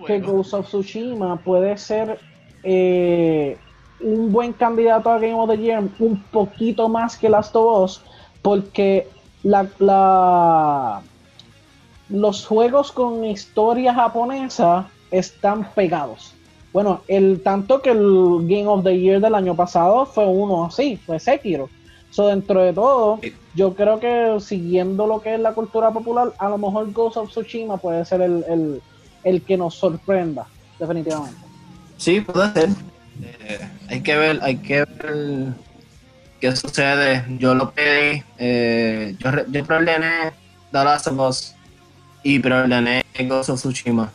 que 0.07 0.21
Ghost 0.21 0.53
of 0.53 0.67
Tsushima 0.67 1.37
puede 1.39 1.79
ser 1.79 2.19
eh, 2.63 3.57
un 4.05 4.31
buen 4.33 4.53
candidato 4.53 5.11
a 5.11 5.19
Game 5.19 5.35
of 5.35 5.49
the 5.51 5.57
Year, 5.59 5.83
un 5.99 6.23
poquito 6.31 6.88
más 6.88 7.17
que 7.17 7.29
Last 7.29 7.57
of 7.57 7.83
Us, 7.85 8.01
porque 8.43 9.09
la, 9.43 9.67
la- 9.79 11.03
los 12.09 12.47
juegos 12.47 12.93
con 12.93 13.25
historia 13.25 13.95
japonesa 13.95 14.88
están 15.11 15.64
pegados. 15.75 16.33
Bueno, 16.73 17.01
el 17.09 17.40
tanto 17.43 17.81
que 17.81 17.90
el 17.90 18.40
Game 18.43 18.67
of 18.67 18.83
the 18.85 18.99
Year 18.99 19.21
del 19.21 19.35
año 19.35 19.55
pasado 19.55 20.07
fue 20.07 20.27
uno 20.27 20.64
así, 20.67 20.97
fue 20.97 21.19
Sekiro. 21.19 21.69
So, 22.11 22.29
dentro 22.29 22.61
de 22.62 22.73
todo, 22.73 23.19
yo 23.55 23.75
creo 23.75 23.99
que 23.99 24.37
siguiendo 24.40 25.07
lo 25.07 25.21
que 25.21 25.35
es 25.35 25.40
la 25.40 25.53
cultura 25.53 25.90
popular, 25.90 26.33
a 26.38 26.49
lo 26.49 26.59
mejor 26.59 26.93
Ghost 26.93 27.17
of 27.17 27.31
Tsushima 27.31 27.77
puede 27.77 28.05
ser 28.05 28.21
el, 28.23 28.45
el- 28.49 28.83
el 29.25 29.43
que 29.43 29.57
nos 29.57 29.75
sorprenda, 29.75 30.47
definitivamente. 30.79 31.38
Sí, 31.97 32.21
puede 32.21 32.53
ser. 32.53 32.69
Eh, 33.22 33.68
hay 33.88 34.00
que 34.03 34.16
ver, 34.16 34.38
hay 34.42 34.57
que 34.57 34.85
ver 34.85 35.46
qué 36.40 36.55
sucede. 36.57 37.24
Yo 37.38 37.55
lo 37.55 37.70
pedí, 37.72 38.22
eh, 38.38 39.14
yo, 39.18 39.31
yo 39.48 39.64
preordené 39.64 40.33
The 40.72 40.85
Last 40.85 41.07
of 41.09 41.18
Us 41.18 41.55
y 42.22 42.38
preordené 42.38 43.05
Ghost 43.29 43.50
of 43.50 43.61
Tsushima. 43.61 44.11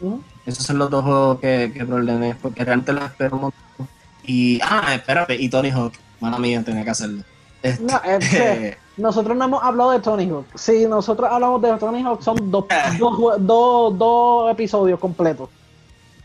Ujú. 0.00 0.22
Esos 0.46 0.64
son 0.64 0.78
los 0.78 0.90
dos 0.90 1.04
juegos 1.04 1.40
que, 1.40 1.70
que 1.74 1.84
preordené 1.84 2.34
porque 2.40 2.64
realmente 2.64 2.92
los 2.92 3.04
espero 3.04 3.36
un 3.36 3.42
montón. 3.42 3.88
Y, 4.24 4.60
ah, 4.62 4.94
espérate, 4.94 5.34
y 5.34 5.48
Tony 5.48 5.70
Hawk. 5.70 5.92
Mala 6.20 6.38
mía, 6.38 6.62
tenía 6.64 6.84
que 6.84 6.90
hacerlo. 6.90 7.22
Este, 7.62 7.82
No, 7.84 8.00
es 8.04 8.28
que 8.28 8.76
nosotros 8.96 9.36
no 9.36 9.44
hemos 9.44 9.62
hablado 9.62 9.90
de 9.92 10.00
Tony 10.00 10.28
Hawk. 10.30 10.46
Si 10.56 10.86
nosotros 10.86 11.28
hablamos 11.30 11.60
de 11.62 11.76
Tony 11.78 12.02
Hawk, 12.02 12.22
son 12.22 12.50
dos, 12.50 12.64
dos, 12.98 13.36
dos- 13.46 13.98
dos 13.98 14.50
episodios 14.52 14.98
completos. 14.98 15.48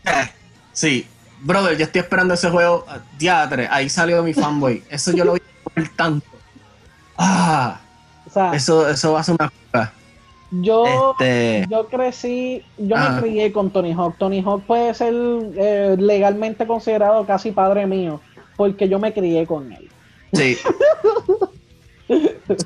sí, 0.72 1.06
brother, 1.44 1.76
yo 1.78 1.84
estoy 1.84 2.00
esperando 2.00 2.34
ese 2.34 2.50
juego. 2.50 2.84
Teatre, 3.18 3.68
ahí 3.70 3.88
salió 3.88 4.22
mi 4.22 4.34
fanboy. 4.34 4.82
Eso 4.90 5.12
yo 5.12 5.24
lo 5.24 5.34
vi 5.34 5.40
por 5.62 5.88
tanto. 5.90 6.26
Ah, 7.16 7.80
O 8.26 8.30
sea, 8.30 8.52
eso, 8.54 8.88
eso 8.88 9.12
va 9.12 9.20
a 9.20 9.22
ser 9.22 9.36
una 9.38 9.50
cosa. 9.70 9.92
Yo, 10.50 11.12
Este, 11.12 11.66
yo 11.70 11.86
crecí, 11.88 12.62
yo 12.78 12.96
Ah. 12.96 13.10
me 13.10 13.20
crié 13.22 13.52
con 13.52 13.70
Tony 13.70 13.92
Hawk. 13.92 14.16
Tony 14.18 14.40
Hawk 14.44 14.62
puede 14.64 14.94
ser 14.94 15.12
eh, 15.14 15.96
legalmente 15.98 16.66
considerado 16.66 17.24
casi 17.26 17.50
padre 17.52 17.86
mío, 17.86 18.20
porque 18.56 18.88
yo 18.88 18.98
me 18.98 19.12
crié 19.12 19.46
con 19.46 19.72
él. 19.72 19.88
Sí. 20.32 20.56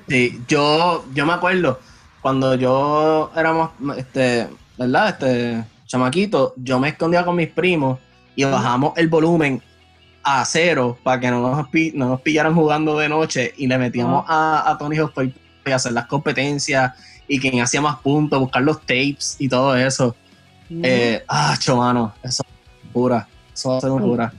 Sí, 0.08 0.42
yo, 0.48 1.04
yo 1.14 1.24
me 1.24 1.32
acuerdo 1.32 1.78
cuando 2.20 2.54
yo 2.56 3.30
éramos, 3.36 3.70
este, 3.96 4.48
¿verdad? 4.76 5.10
Este, 5.10 5.64
chamaquito, 5.86 6.54
yo 6.56 6.80
me 6.80 6.88
escondía 6.88 7.24
con 7.24 7.36
mis 7.36 7.48
primos 7.48 7.98
y 8.38 8.44
bajamos 8.44 8.92
el 8.96 9.09
volumen 9.09 9.61
a 10.22 10.44
cero 10.44 10.96
para 11.03 11.18
que 11.18 11.29
no 11.29 11.40
nos, 11.40 11.66
no 11.94 12.09
nos 12.09 12.20
pillaran 12.20 12.55
jugando 12.55 12.96
de 12.96 13.09
noche 13.09 13.53
y 13.57 13.66
le 13.66 13.77
metíamos 13.79 14.24
a, 14.29 14.70
a 14.70 14.79
Tony 14.79 14.96
Hawk 14.96 15.12
y 15.66 15.70
hacer 15.72 15.90
las 15.90 16.07
competencias 16.07 16.92
y 17.27 17.40
quien 17.40 17.61
hacía 17.61 17.81
más 17.81 17.96
puntos, 17.96 18.38
buscar 18.38 18.62
los 18.62 18.81
tapes 18.83 19.35
y 19.40 19.48
todo 19.48 19.77
eso. 19.77 20.14
Eh, 20.70 21.24
ah, 21.27 21.57
mano, 21.77 22.14
eso 22.22 22.44
es 22.46 22.92
pura. 22.92 23.27
Eso 23.53 23.70
va 23.70 23.79
a 23.79 23.81
ser 23.81 23.90
una 23.90 24.05
pura. 24.05 24.33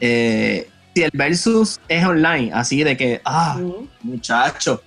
Eh, 0.00 0.68
si 0.94 1.02
el 1.02 1.10
versus 1.14 1.80
es 1.88 2.04
online, 2.04 2.52
así 2.52 2.84
de 2.84 2.94
que, 2.94 3.22
ah, 3.24 3.58
muchacho, 4.02 4.82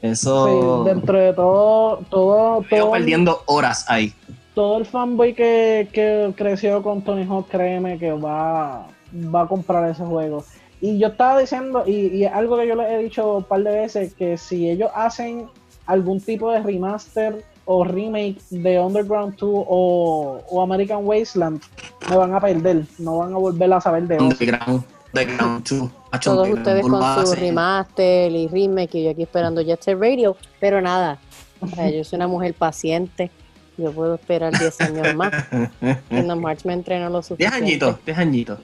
Sí, 0.00 0.08
eso. 0.08 0.82
dentro 0.82 1.16
de 1.16 1.32
todo, 1.32 1.98
todo, 2.10 2.62
Estoy 2.62 2.80
todo, 2.80 2.90
perdiendo 2.90 3.44
horas 3.46 3.84
ahí. 3.86 4.12
Todo 4.54 4.78
el 4.78 4.86
fanboy 4.86 5.34
que, 5.34 5.88
que 5.92 6.32
creció 6.36 6.82
con 6.82 7.02
Tony 7.02 7.24
Hawk, 7.24 7.48
créeme 7.48 7.98
que 7.98 8.12
va, 8.12 8.86
va 9.12 9.42
a 9.42 9.46
comprar 9.46 9.88
ese 9.90 10.04
juego. 10.04 10.44
Y 10.80 10.98
yo 10.98 11.08
estaba 11.08 11.38
diciendo, 11.38 11.84
y, 11.86 12.08
y 12.08 12.24
es 12.24 12.32
algo 12.32 12.58
que 12.58 12.66
yo 12.66 12.74
les 12.74 12.90
he 12.90 12.98
dicho 12.98 13.36
un 13.38 13.44
par 13.44 13.62
de 13.62 13.70
veces, 13.70 14.14
que 14.14 14.36
si 14.36 14.68
ellos 14.68 14.90
hacen 14.94 15.48
algún 15.86 16.20
tipo 16.20 16.50
de 16.50 16.60
remaster 16.60 17.44
o 17.64 17.84
remake 17.84 18.40
de 18.50 18.80
Underground 18.80 19.36
2 19.36 19.48
o, 19.48 20.40
o 20.48 20.62
American 20.62 21.04
Wasteland, 21.04 21.62
me 22.10 22.16
van 22.16 22.34
a 22.34 22.40
perder, 22.40 22.84
no 22.98 23.18
van 23.18 23.32
a 23.32 23.38
volver 23.38 23.72
a 23.72 23.80
saber 23.80 24.08
de. 24.08 24.18
Underground, 24.18 24.82
Underground 25.14 25.68
2. 25.68 25.90
macho, 26.10 26.34
Todos 26.34 26.48
ustedes 26.48 26.82
2 26.82 26.90
con 26.90 27.26
su 27.26 27.34
remaster 27.34 28.32
y 28.32 28.48
remake 28.48 28.94
y 28.96 29.04
yo 29.04 29.10
aquí 29.10 29.22
esperando 29.22 29.62
Jet 29.62 29.82
Set 29.82 29.98
Radio, 29.98 30.36
pero 30.58 30.80
nada, 30.80 31.18
o 31.60 31.68
sea, 31.68 31.88
yo 31.90 32.02
soy 32.02 32.16
una 32.16 32.26
mujer 32.26 32.54
paciente, 32.54 33.30
yo 33.76 33.92
puedo 33.92 34.14
esperar 34.14 34.56
10 34.58 34.80
años 34.82 35.14
más. 35.14 35.32
Kingdom 36.08 36.44
Hearts 36.44 36.64
me 36.64 36.72
entrenó 36.74 37.08
lo 37.08 37.18
10 37.18 37.26
suficiente. 37.26 37.56
añitos, 37.56 38.04
10 38.04 38.18
añitos. 38.18 38.58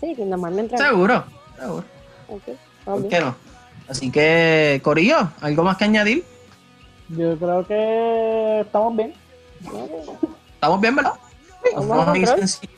Sí, 0.00 0.14
Kingdom 0.14 0.40
Hearts 0.40 0.56
me 0.56 0.62
entrenó. 0.62 0.84
Seguro, 0.84 1.24
seguro. 1.58 1.84
Ok, 2.28 2.42
¿Por 2.84 3.08
qué 3.08 3.20
no? 3.20 3.36
Así 3.88 4.10
que, 4.10 4.80
Corillo, 4.82 5.30
¿algo 5.40 5.62
más 5.62 5.76
que 5.76 5.84
añadir? 5.84 6.24
Yo 7.10 7.36
creo 7.38 7.66
que 7.66 8.60
estamos 8.60 8.96
bien. 8.96 9.14
Estamos 10.54 10.80
bien, 10.80 10.96
¿verdad? 10.96 11.12
Estamos 11.64 12.12
bien 12.12 12.26
sencillos. 12.26 12.74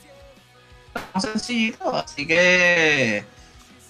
Estamos 0.95 1.23
sencillitos. 1.23 1.95
Así 1.95 2.27
que 2.27 3.25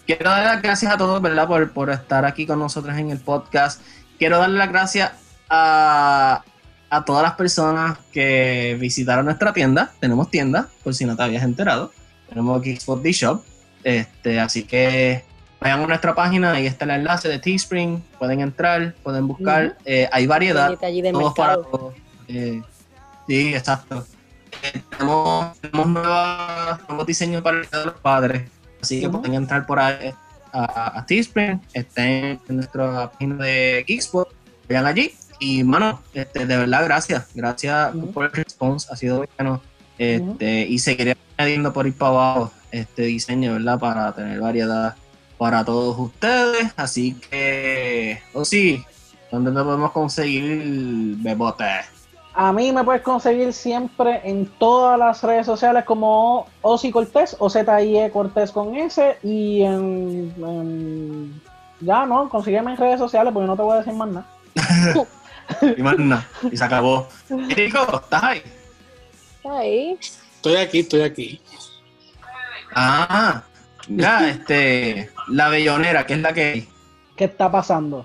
quiero 0.07 0.31
dar 0.31 0.45
las 0.45 0.63
gracias 0.63 0.93
a 0.93 0.99
todos, 0.99 1.23
¿verdad? 1.23 1.47
Por, 1.49 1.73
por 1.73 1.91
estar 1.91 2.25
aquí 2.27 2.47
con 2.47 2.59
nosotros 2.59 2.97
en 2.99 3.11
el 3.11 3.19
podcast. 3.19 3.81
Quiero 4.19 4.39
darle 4.39 4.59
las 4.59 4.69
gracias 4.69 5.13
a, 5.49 6.43
a 6.91 7.05
todas 7.05 7.23
las 7.23 7.33
personas 7.33 7.99
que 8.13 8.77
visitaron 8.79 9.25
nuestra 9.25 9.53
tienda. 9.53 9.93
Tenemos 10.01 10.31
tienda, 10.31 10.69
por 10.85 10.95
si 10.95 11.05
no 11.05 11.17
te 11.17 11.23
habías 11.23 11.43
enterado. 11.43 11.93
Tenemos 12.29 12.63
Geekspot 12.63 13.03
The 13.03 13.13
Shop. 13.13 13.43
Este, 13.85 14.41
así 14.41 14.65
que 14.65 15.23
vayan 15.61 15.81
a 15.81 15.87
nuestra 15.87 16.15
página, 16.15 16.53
ahí 16.53 16.67
está 16.67 16.85
el 16.85 16.93
enlace 16.93 17.29
de 17.29 17.39
Teespring. 17.39 18.03
Pueden 18.19 18.41
entrar, 18.41 18.95
pueden 19.03 19.27
buscar. 19.27 19.77
Eh, 19.85 20.09
hay 20.13 20.27
variedad. 20.27 20.77
Todos 20.79 21.35
para 21.35 21.57
mercado. 21.57 21.63
todos. 21.65 21.95
Eh, 22.29 22.63
sí, 23.27 23.55
exacto. 23.55 24.07
Eh, 24.63 24.81
tenemos 24.91 25.61
tenemos 25.61 25.87
nuevos 25.89 27.07
diseños 27.07 27.43
para 27.43 27.59
el 27.59 27.69
Día 27.69 27.81
de 27.81 27.87
los 27.87 28.01
padres. 28.01 28.51
Así 28.81 29.01
que 29.01 29.09
pueden 29.09 29.35
entrar 29.35 29.67
por 29.67 29.79
ahí 29.79 30.15
a, 30.53 30.99
a 30.99 31.07
Teespring, 31.07 31.61
estén 31.73 32.41
en 32.49 32.57
nuestra 32.57 33.11
página 33.11 33.45
de 33.45 33.85
Geekspot, 33.87 34.29
vayan 34.69 34.87
allí. 34.87 35.15
Y, 35.39 35.63
mano, 35.65 36.01
este, 36.15 36.47
de 36.47 36.57
verdad, 36.57 36.85
gracias. 36.85 37.29
Gracias 37.35 37.93
por 38.15 38.25
el 38.25 38.33
response, 38.33 38.89
ha 38.91 38.97
sido 38.97 39.27
bueno. 39.39 39.61
Este, 39.99 40.67
Y 40.67 40.79
seguiré 40.79 41.17
añadiendo 41.39 41.73
por 41.73 41.87
ir 41.87 41.97
para 41.97 42.11
abajo 42.11 42.51
este 42.71 43.03
diseño, 43.03 43.53
¿verdad? 43.55 43.79
Para 43.79 44.13
tener 44.15 44.41
variedad 44.41 44.95
para 45.39 45.65
todos 45.65 45.99
ustedes. 45.99 46.73
Así 46.77 47.15
que, 47.15 48.21
o 48.33 48.45
sí, 48.45 48.83
¿dónde 49.31 49.51
nos 49.51 49.65
podemos 49.65 49.93
conseguir 49.93 51.17
bebote? 51.19 51.65
A 52.39 52.53
mí 52.53 52.71
me 52.73 52.85
puedes 52.85 53.01
conseguir 53.01 53.53
siempre 53.55 54.21
en 54.25 54.47
todas 54.59 54.99
las 54.99 55.23
redes 55.23 55.47
sociales 55.47 55.85
como 55.85 56.47
Osi 56.61 56.91
Cortés 56.91 57.35
o 57.39 57.49
ZIE 57.49 58.11
Cortés 58.13 58.51
con 58.51 58.75
S 58.77 59.17
y 59.23 59.63
en, 59.63 60.35
en- 60.37 61.41
ya 61.81 62.05
no, 62.05 62.29
consígueme 62.29 62.73
en 62.73 62.77
redes 62.77 62.99
sociales 62.99 63.33
porque 63.33 63.47
no 63.47 63.57
te 63.57 63.63
voy 63.63 63.73
a 63.75 63.79
decir 63.79 63.95
más 63.95 64.09
nada. 64.09 64.27
Y 65.77 65.83
más 65.83 65.99
nada, 65.99 66.29
y 66.51 66.57
se 66.57 66.65
acabó. 66.65 67.09
Rico, 67.49 68.01
¿estás 68.03 68.23
ahí? 68.23 68.43
Ahí. 69.45 69.99
Estoy 70.37 70.57
aquí, 70.57 70.81
estoy 70.81 71.01
aquí. 71.03 71.41
Ah, 72.75 73.43
mira, 73.89 74.31
este, 74.31 75.11
la 75.29 75.49
bellonera, 75.49 76.07
que 76.07 76.15
es 76.15 76.21
la 76.21 76.33
que 76.33 76.69
¿Qué 77.17 77.25
está 77.25 77.51
pasando? 77.51 78.05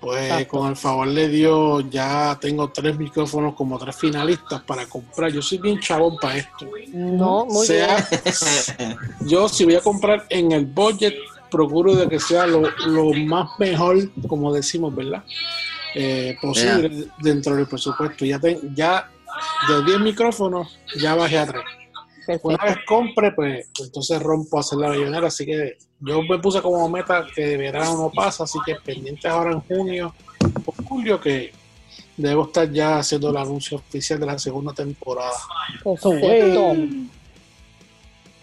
Pues 0.00 0.24
Exacto. 0.24 0.58
con 0.58 0.70
el 0.70 0.76
favor 0.76 1.12
de 1.12 1.28
Dios 1.28 1.84
ya 1.90 2.38
tengo 2.40 2.70
tres 2.70 2.96
micrófonos 2.96 3.54
como 3.54 3.78
tres 3.78 3.96
finalistas 3.96 4.62
para 4.62 4.86
comprar. 4.86 5.32
Yo 5.32 5.42
soy 5.42 5.58
bien 5.58 5.80
chabón 5.80 6.16
para 6.20 6.36
esto. 6.36 6.66
No, 6.92 7.46
muy 7.46 7.66
sea, 7.66 8.06
bien. 8.78 8.96
yo 9.22 9.48
si 9.48 9.64
voy 9.64 9.74
a 9.74 9.80
comprar 9.80 10.24
en 10.28 10.52
el 10.52 10.66
budget, 10.66 11.14
procuro 11.50 11.96
de 11.96 12.08
que 12.08 12.20
sea 12.20 12.46
lo, 12.46 12.70
lo 12.86 13.12
más 13.14 13.58
mejor, 13.58 13.96
como 14.28 14.52
decimos, 14.52 14.94
¿verdad? 14.94 15.24
Eh, 15.98 16.36
posible 16.42 17.06
dentro 17.20 17.56
del 17.56 17.66
presupuesto. 17.66 18.24
Ya, 18.26 18.38
ten- 18.38 18.74
ya 18.74 19.08
de 19.68 19.82
10 19.84 20.00
micrófonos, 20.00 20.78
ya 21.00 21.14
bajé 21.14 21.38
a 21.38 21.46
3. 21.46 21.62
Una 22.42 22.58
Perfecto. 22.58 22.64
vez 22.66 22.76
compre, 22.86 23.32
pues 23.32 23.66
entonces 23.80 24.20
rompo 24.22 24.58
a 24.58 24.60
hacer 24.60 24.78
la 24.78 24.90
bellonera. 24.90 25.28
Así 25.28 25.46
que 25.46 25.78
yo 26.00 26.22
me 26.22 26.38
puse 26.38 26.60
como 26.60 26.86
meta 26.90 27.24
que 27.34 27.46
de 27.46 27.56
verano 27.56 27.96
no 27.96 28.10
pasa, 28.10 28.44
así 28.44 28.58
que 28.66 28.74
pendiente 28.84 29.26
ahora 29.28 29.52
en 29.52 29.60
junio 29.60 30.14
o 30.66 30.72
julio 30.84 31.18
que 31.20 31.52
debo 32.16 32.46
estar 32.46 32.70
ya 32.70 32.98
haciendo 32.98 33.30
el 33.30 33.36
anuncio 33.38 33.78
oficial 33.78 34.18
de 34.20 34.26
la 34.26 34.38
segunda 34.38 34.72
temporada. 34.74 35.30
Perfecto. 35.82 36.74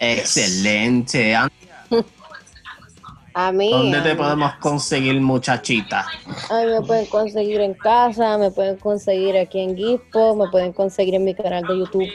excelente. 0.00 1.36
A 3.36 3.50
mí. 3.50 3.68
¿Dónde 3.70 4.00
te 4.00 4.14
podemos 4.14 4.54
conseguir, 4.56 5.20
muchachita? 5.20 6.06
A 6.50 6.60
mí 6.60 6.66
me 6.66 6.80
pueden 6.82 7.06
conseguir 7.06 7.60
en 7.60 7.74
casa, 7.74 8.38
me 8.38 8.52
pueden 8.52 8.76
conseguir 8.76 9.36
aquí 9.36 9.58
en 9.60 9.76
Gizpo, 9.76 10.36
me 10.36 10.48
pueden 10.48 10.72
conseguir 10.72 11.16
en 11.16 11.24
mi 11.24 11.34
canal 11.34 11.64
de 11.64 11.78
YouTube. 11.78 12.08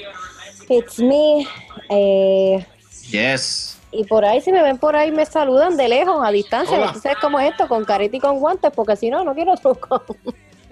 It's 0.70 1.00
me. 1.00 1.46
Eh, 1.90 2.66
Yes. 3.12 3.78
y 3.92 4.04
por 4.06 4.24
ahí, 4.24 4.40
si 4.40 4.52
me 4.52 4.62
ven 4.62 4.78
por 4.78 4.96
ahí, 4.96 5.12
me 5.12 5.26
saludan 5.26 5.76
de 5.76 5.90
lejos, 5.90 6.26
a 6.26 6.32
distancia. 6.32 6.78
Hola. 6.78 6.94
¿Tú 6.94 7.00
sabes 7.00 7.18
cómo 7.20 7.40
es 7.40 7.52
esto? 7.52 7.68
Con 7.68 7.84
carita 7.84 8.16
y 8.16 8.20
con 8.20 8.40
guantes, 8.40 8.72
porque 8.74 8.96
si 8.96 9.10
no, 9.10 9.24
no 9.26 9.34
quiero 9.34 9.56
truco. 9.58 10.04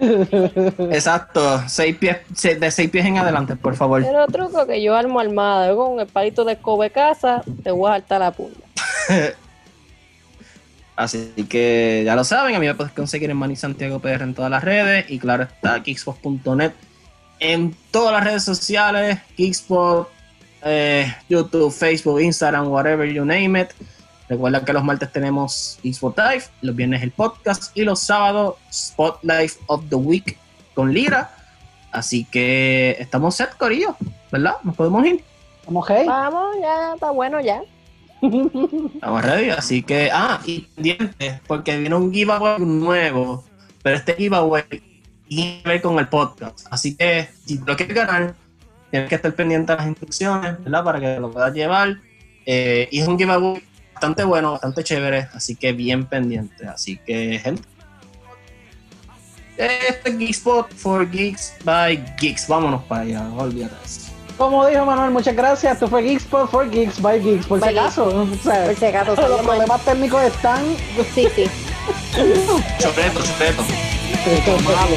Exacto, 0.00 1.62
seis 1.68 1.96
pies, 1.96 2.18
de 2.60 2.70
seis 2.70 2.88
pies 2.88 3.04
en 3.04 3.18
adelante, 3.18 3.56
por 3.56 3.74
favor. 3.74 4.02
Quiero 4.02 4.26
truco 4.28 4.66
que 4.66 4.80
yo 4.80 4.94
armo 4.94 5.18
armada. 5.20 5.68
Yo 5.68 5.76
con 5.76 5.98
el 6.00 6.06
palito 6.06 6.44
de 6.44 6.52
escobe 6.52 6.90
casa, 6.90 7.42
te 7.62 7.70
voy 7.70 7.90
a 7.90 7.94
saltar 7.94 8.20
la 8.20 8.30
punta. 8.30 8.60
Así 10.98 11.32
que 11.48 12.02
ya 12.04 12.16
lo 12.16 12.24
saben, 12.24 12.56
a 12.56 12.58
mí 12.58 12.66
me 12.66 12.74
puedes 12.74 12.92
conseguir 12.92 13.30
en 13.30 13.36
Manny 13.36 13.54
Santiago 13.54 14.00
PR 14.00 14.20
en 14.24 14.34
todas 14.34 14.50
las 14.50 14.64
redes 14.64 15.08
y 15.08 15.20
claro 15.20 15.44
está 15.44 15.80
Kickspot.net 15.80 16.72
en 17.38 17.76
todas 17.92 18.12
las 18.12 18.24
redes 18.24 18.42
sociales, 18.42 19.20
Kickspot, 19.36 20.08
eh, 20.64 21.14
YouTube, 21.28 21.70
Facebook, 21.70 22.20
Instagram, 22.20 22.66
whatever 22.66 23.08
you 23.08 23.24
name 23.24 23.60
it. 23.60 23.68
Recuerda 24.28 24.64
que 24.64 24.72
los 24.72 24.82
martes 24.82 25.12
tenemos 25.12 25.78
Kickspot 25.82 26.18
Live, 26.18 26.44
los 26.62 26.74
viernes 26.74 27.00
el 27.04 27.12
podcast 27.12 27.76
y 27.76 27.84
los 27.84 28.00
sábados 28.00 28.56
Spotlight 28.72 29.52
of 29.68 29.84
the 29.88 29.94
Week 29.94 30.36
con 30.74 30.92
Lira. 30.92 31.30
Así 31.92 32.24
que 32.24 32.96
estamos 32.98 33.36
set, 33.36 33.56
Corillo, 33.56 33.94
¿verdad? 34.32 34.56
Nos 34.64 34.74
podemos 34.74 35.06
ir. 35.06 35.22
¿Estamos 35.60 35.86
hey? 35.88 36.06
Vamos, 36.08 36.56
ya 36.60 36.94
está 36.94 37.12
bueno 37.12 37.40
ya. 37.40 37.62
Estamos 38.20 39.22
ready, 39.22 39.50
así 39.50 39.82
que, 39.82 40.10
ah, 40.12 40.40
y 40.44 40.60
pendientes, 40.60 41.40
porque 41.46 41.78
viene 41.78 41.94
un 41.94 42.12
giveaway 42.12 42.58
nuevo, 42.58 43.44
pero 43.82 43.96
este 43.96 44.14
giveaway 44.14 44.64
tiene 45.28 45.62
que 45.62 45.68
ver 45.68 45.82
con 45.82 45.98
el 45.98 46.08
podcast, 46.08 46.66
así 46.70 46.96
que 46.96 47.28
si 47.44 47.58
lo 47.58 47.76
quieres 47.76 47.94
ganar, 47.94 48.34
tienes 48.90 49.08
que 49.08 49.14
estar 49.14 49.34
pendiente 49.34 49.72
de 49.72 49.78
las 49.78 49.86
instrucciones, 49.86 50.62
¿verdad? 50.64 50.84
Para 50.84 51.00
que 51.00 51.20
lo 51.20 51.30
puedas 51.30 51.52
llevar, 51.54 52.00
Eh, 52.50 52.88
y 52.90 53.00
es 53.00 53.06
un 53.06 53.18
giveaway 53.18 53.62
bastante 53.92 54.24
bueno, 54.24 54.52
bastante 54.52 54.82
chévere, 54.82 55.28
así 55.34 55.54
que 55.54 55.72
bien 55.72 56.06
pendiente, 56.06 56.66
así 56.66 56.96
que, 56.96 57.38
gente, 57.38 57.62
Este 59.58 60.10
es 60.10 60.18
Geekspot 60.18 60.72
for 60.72 61.10
Geeks 61.10 61.54
by 61.64 61.96
Geeks. 62.20 62.46
Vámonos 62.46 62.84
para 62.84 63.02
allá, 63.02 63.28
olvídate. 63.36 64.07
Como 64.38 64.64
dijo 64.66 64.86
Manuel, 64.86 65.10
muchas 65.10 65.34
gracias. 65.34 65.74
Esto 65.74 65.88
fue 65.88 66.02
Geekspot 66.04 66.48
for 66.48 66.70
Geeks 66.70 67.02
by 67.02 67.20
Geeks. 67.20 67.46
Por 67.46 67.58
si 67.58 67.66
By 67.66 67.78
acaso, 67.78 68.06
o 68.06 68.42
sea, 68.42 68.66
Por 68.66 68.76
si 68.76 68.84
acaso, 68.86 69.16
los 69.16 69.40
problemas 69.40 69.84
técnicos 69.84 70.22
están. 70.22 70.64
Sí, 71.12 71.26
sí. 71.34 71.44
Choreto, 72.78 73.20
choreto. 73.20 73.62
Esto 74.26 74.56
es 74.56 74.62
malo. 74.62 74.96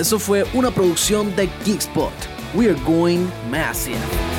Eso 0.00 0.18
fue 0.18 0.46
una 0.54 0.70
producción 0.70 1.36
de 1.36 1.46
Geekspot. 1.62 2.10
We 2.54 2.70
are 2.70 2.80
going 2.86 3.28
massive. 3.50 4.29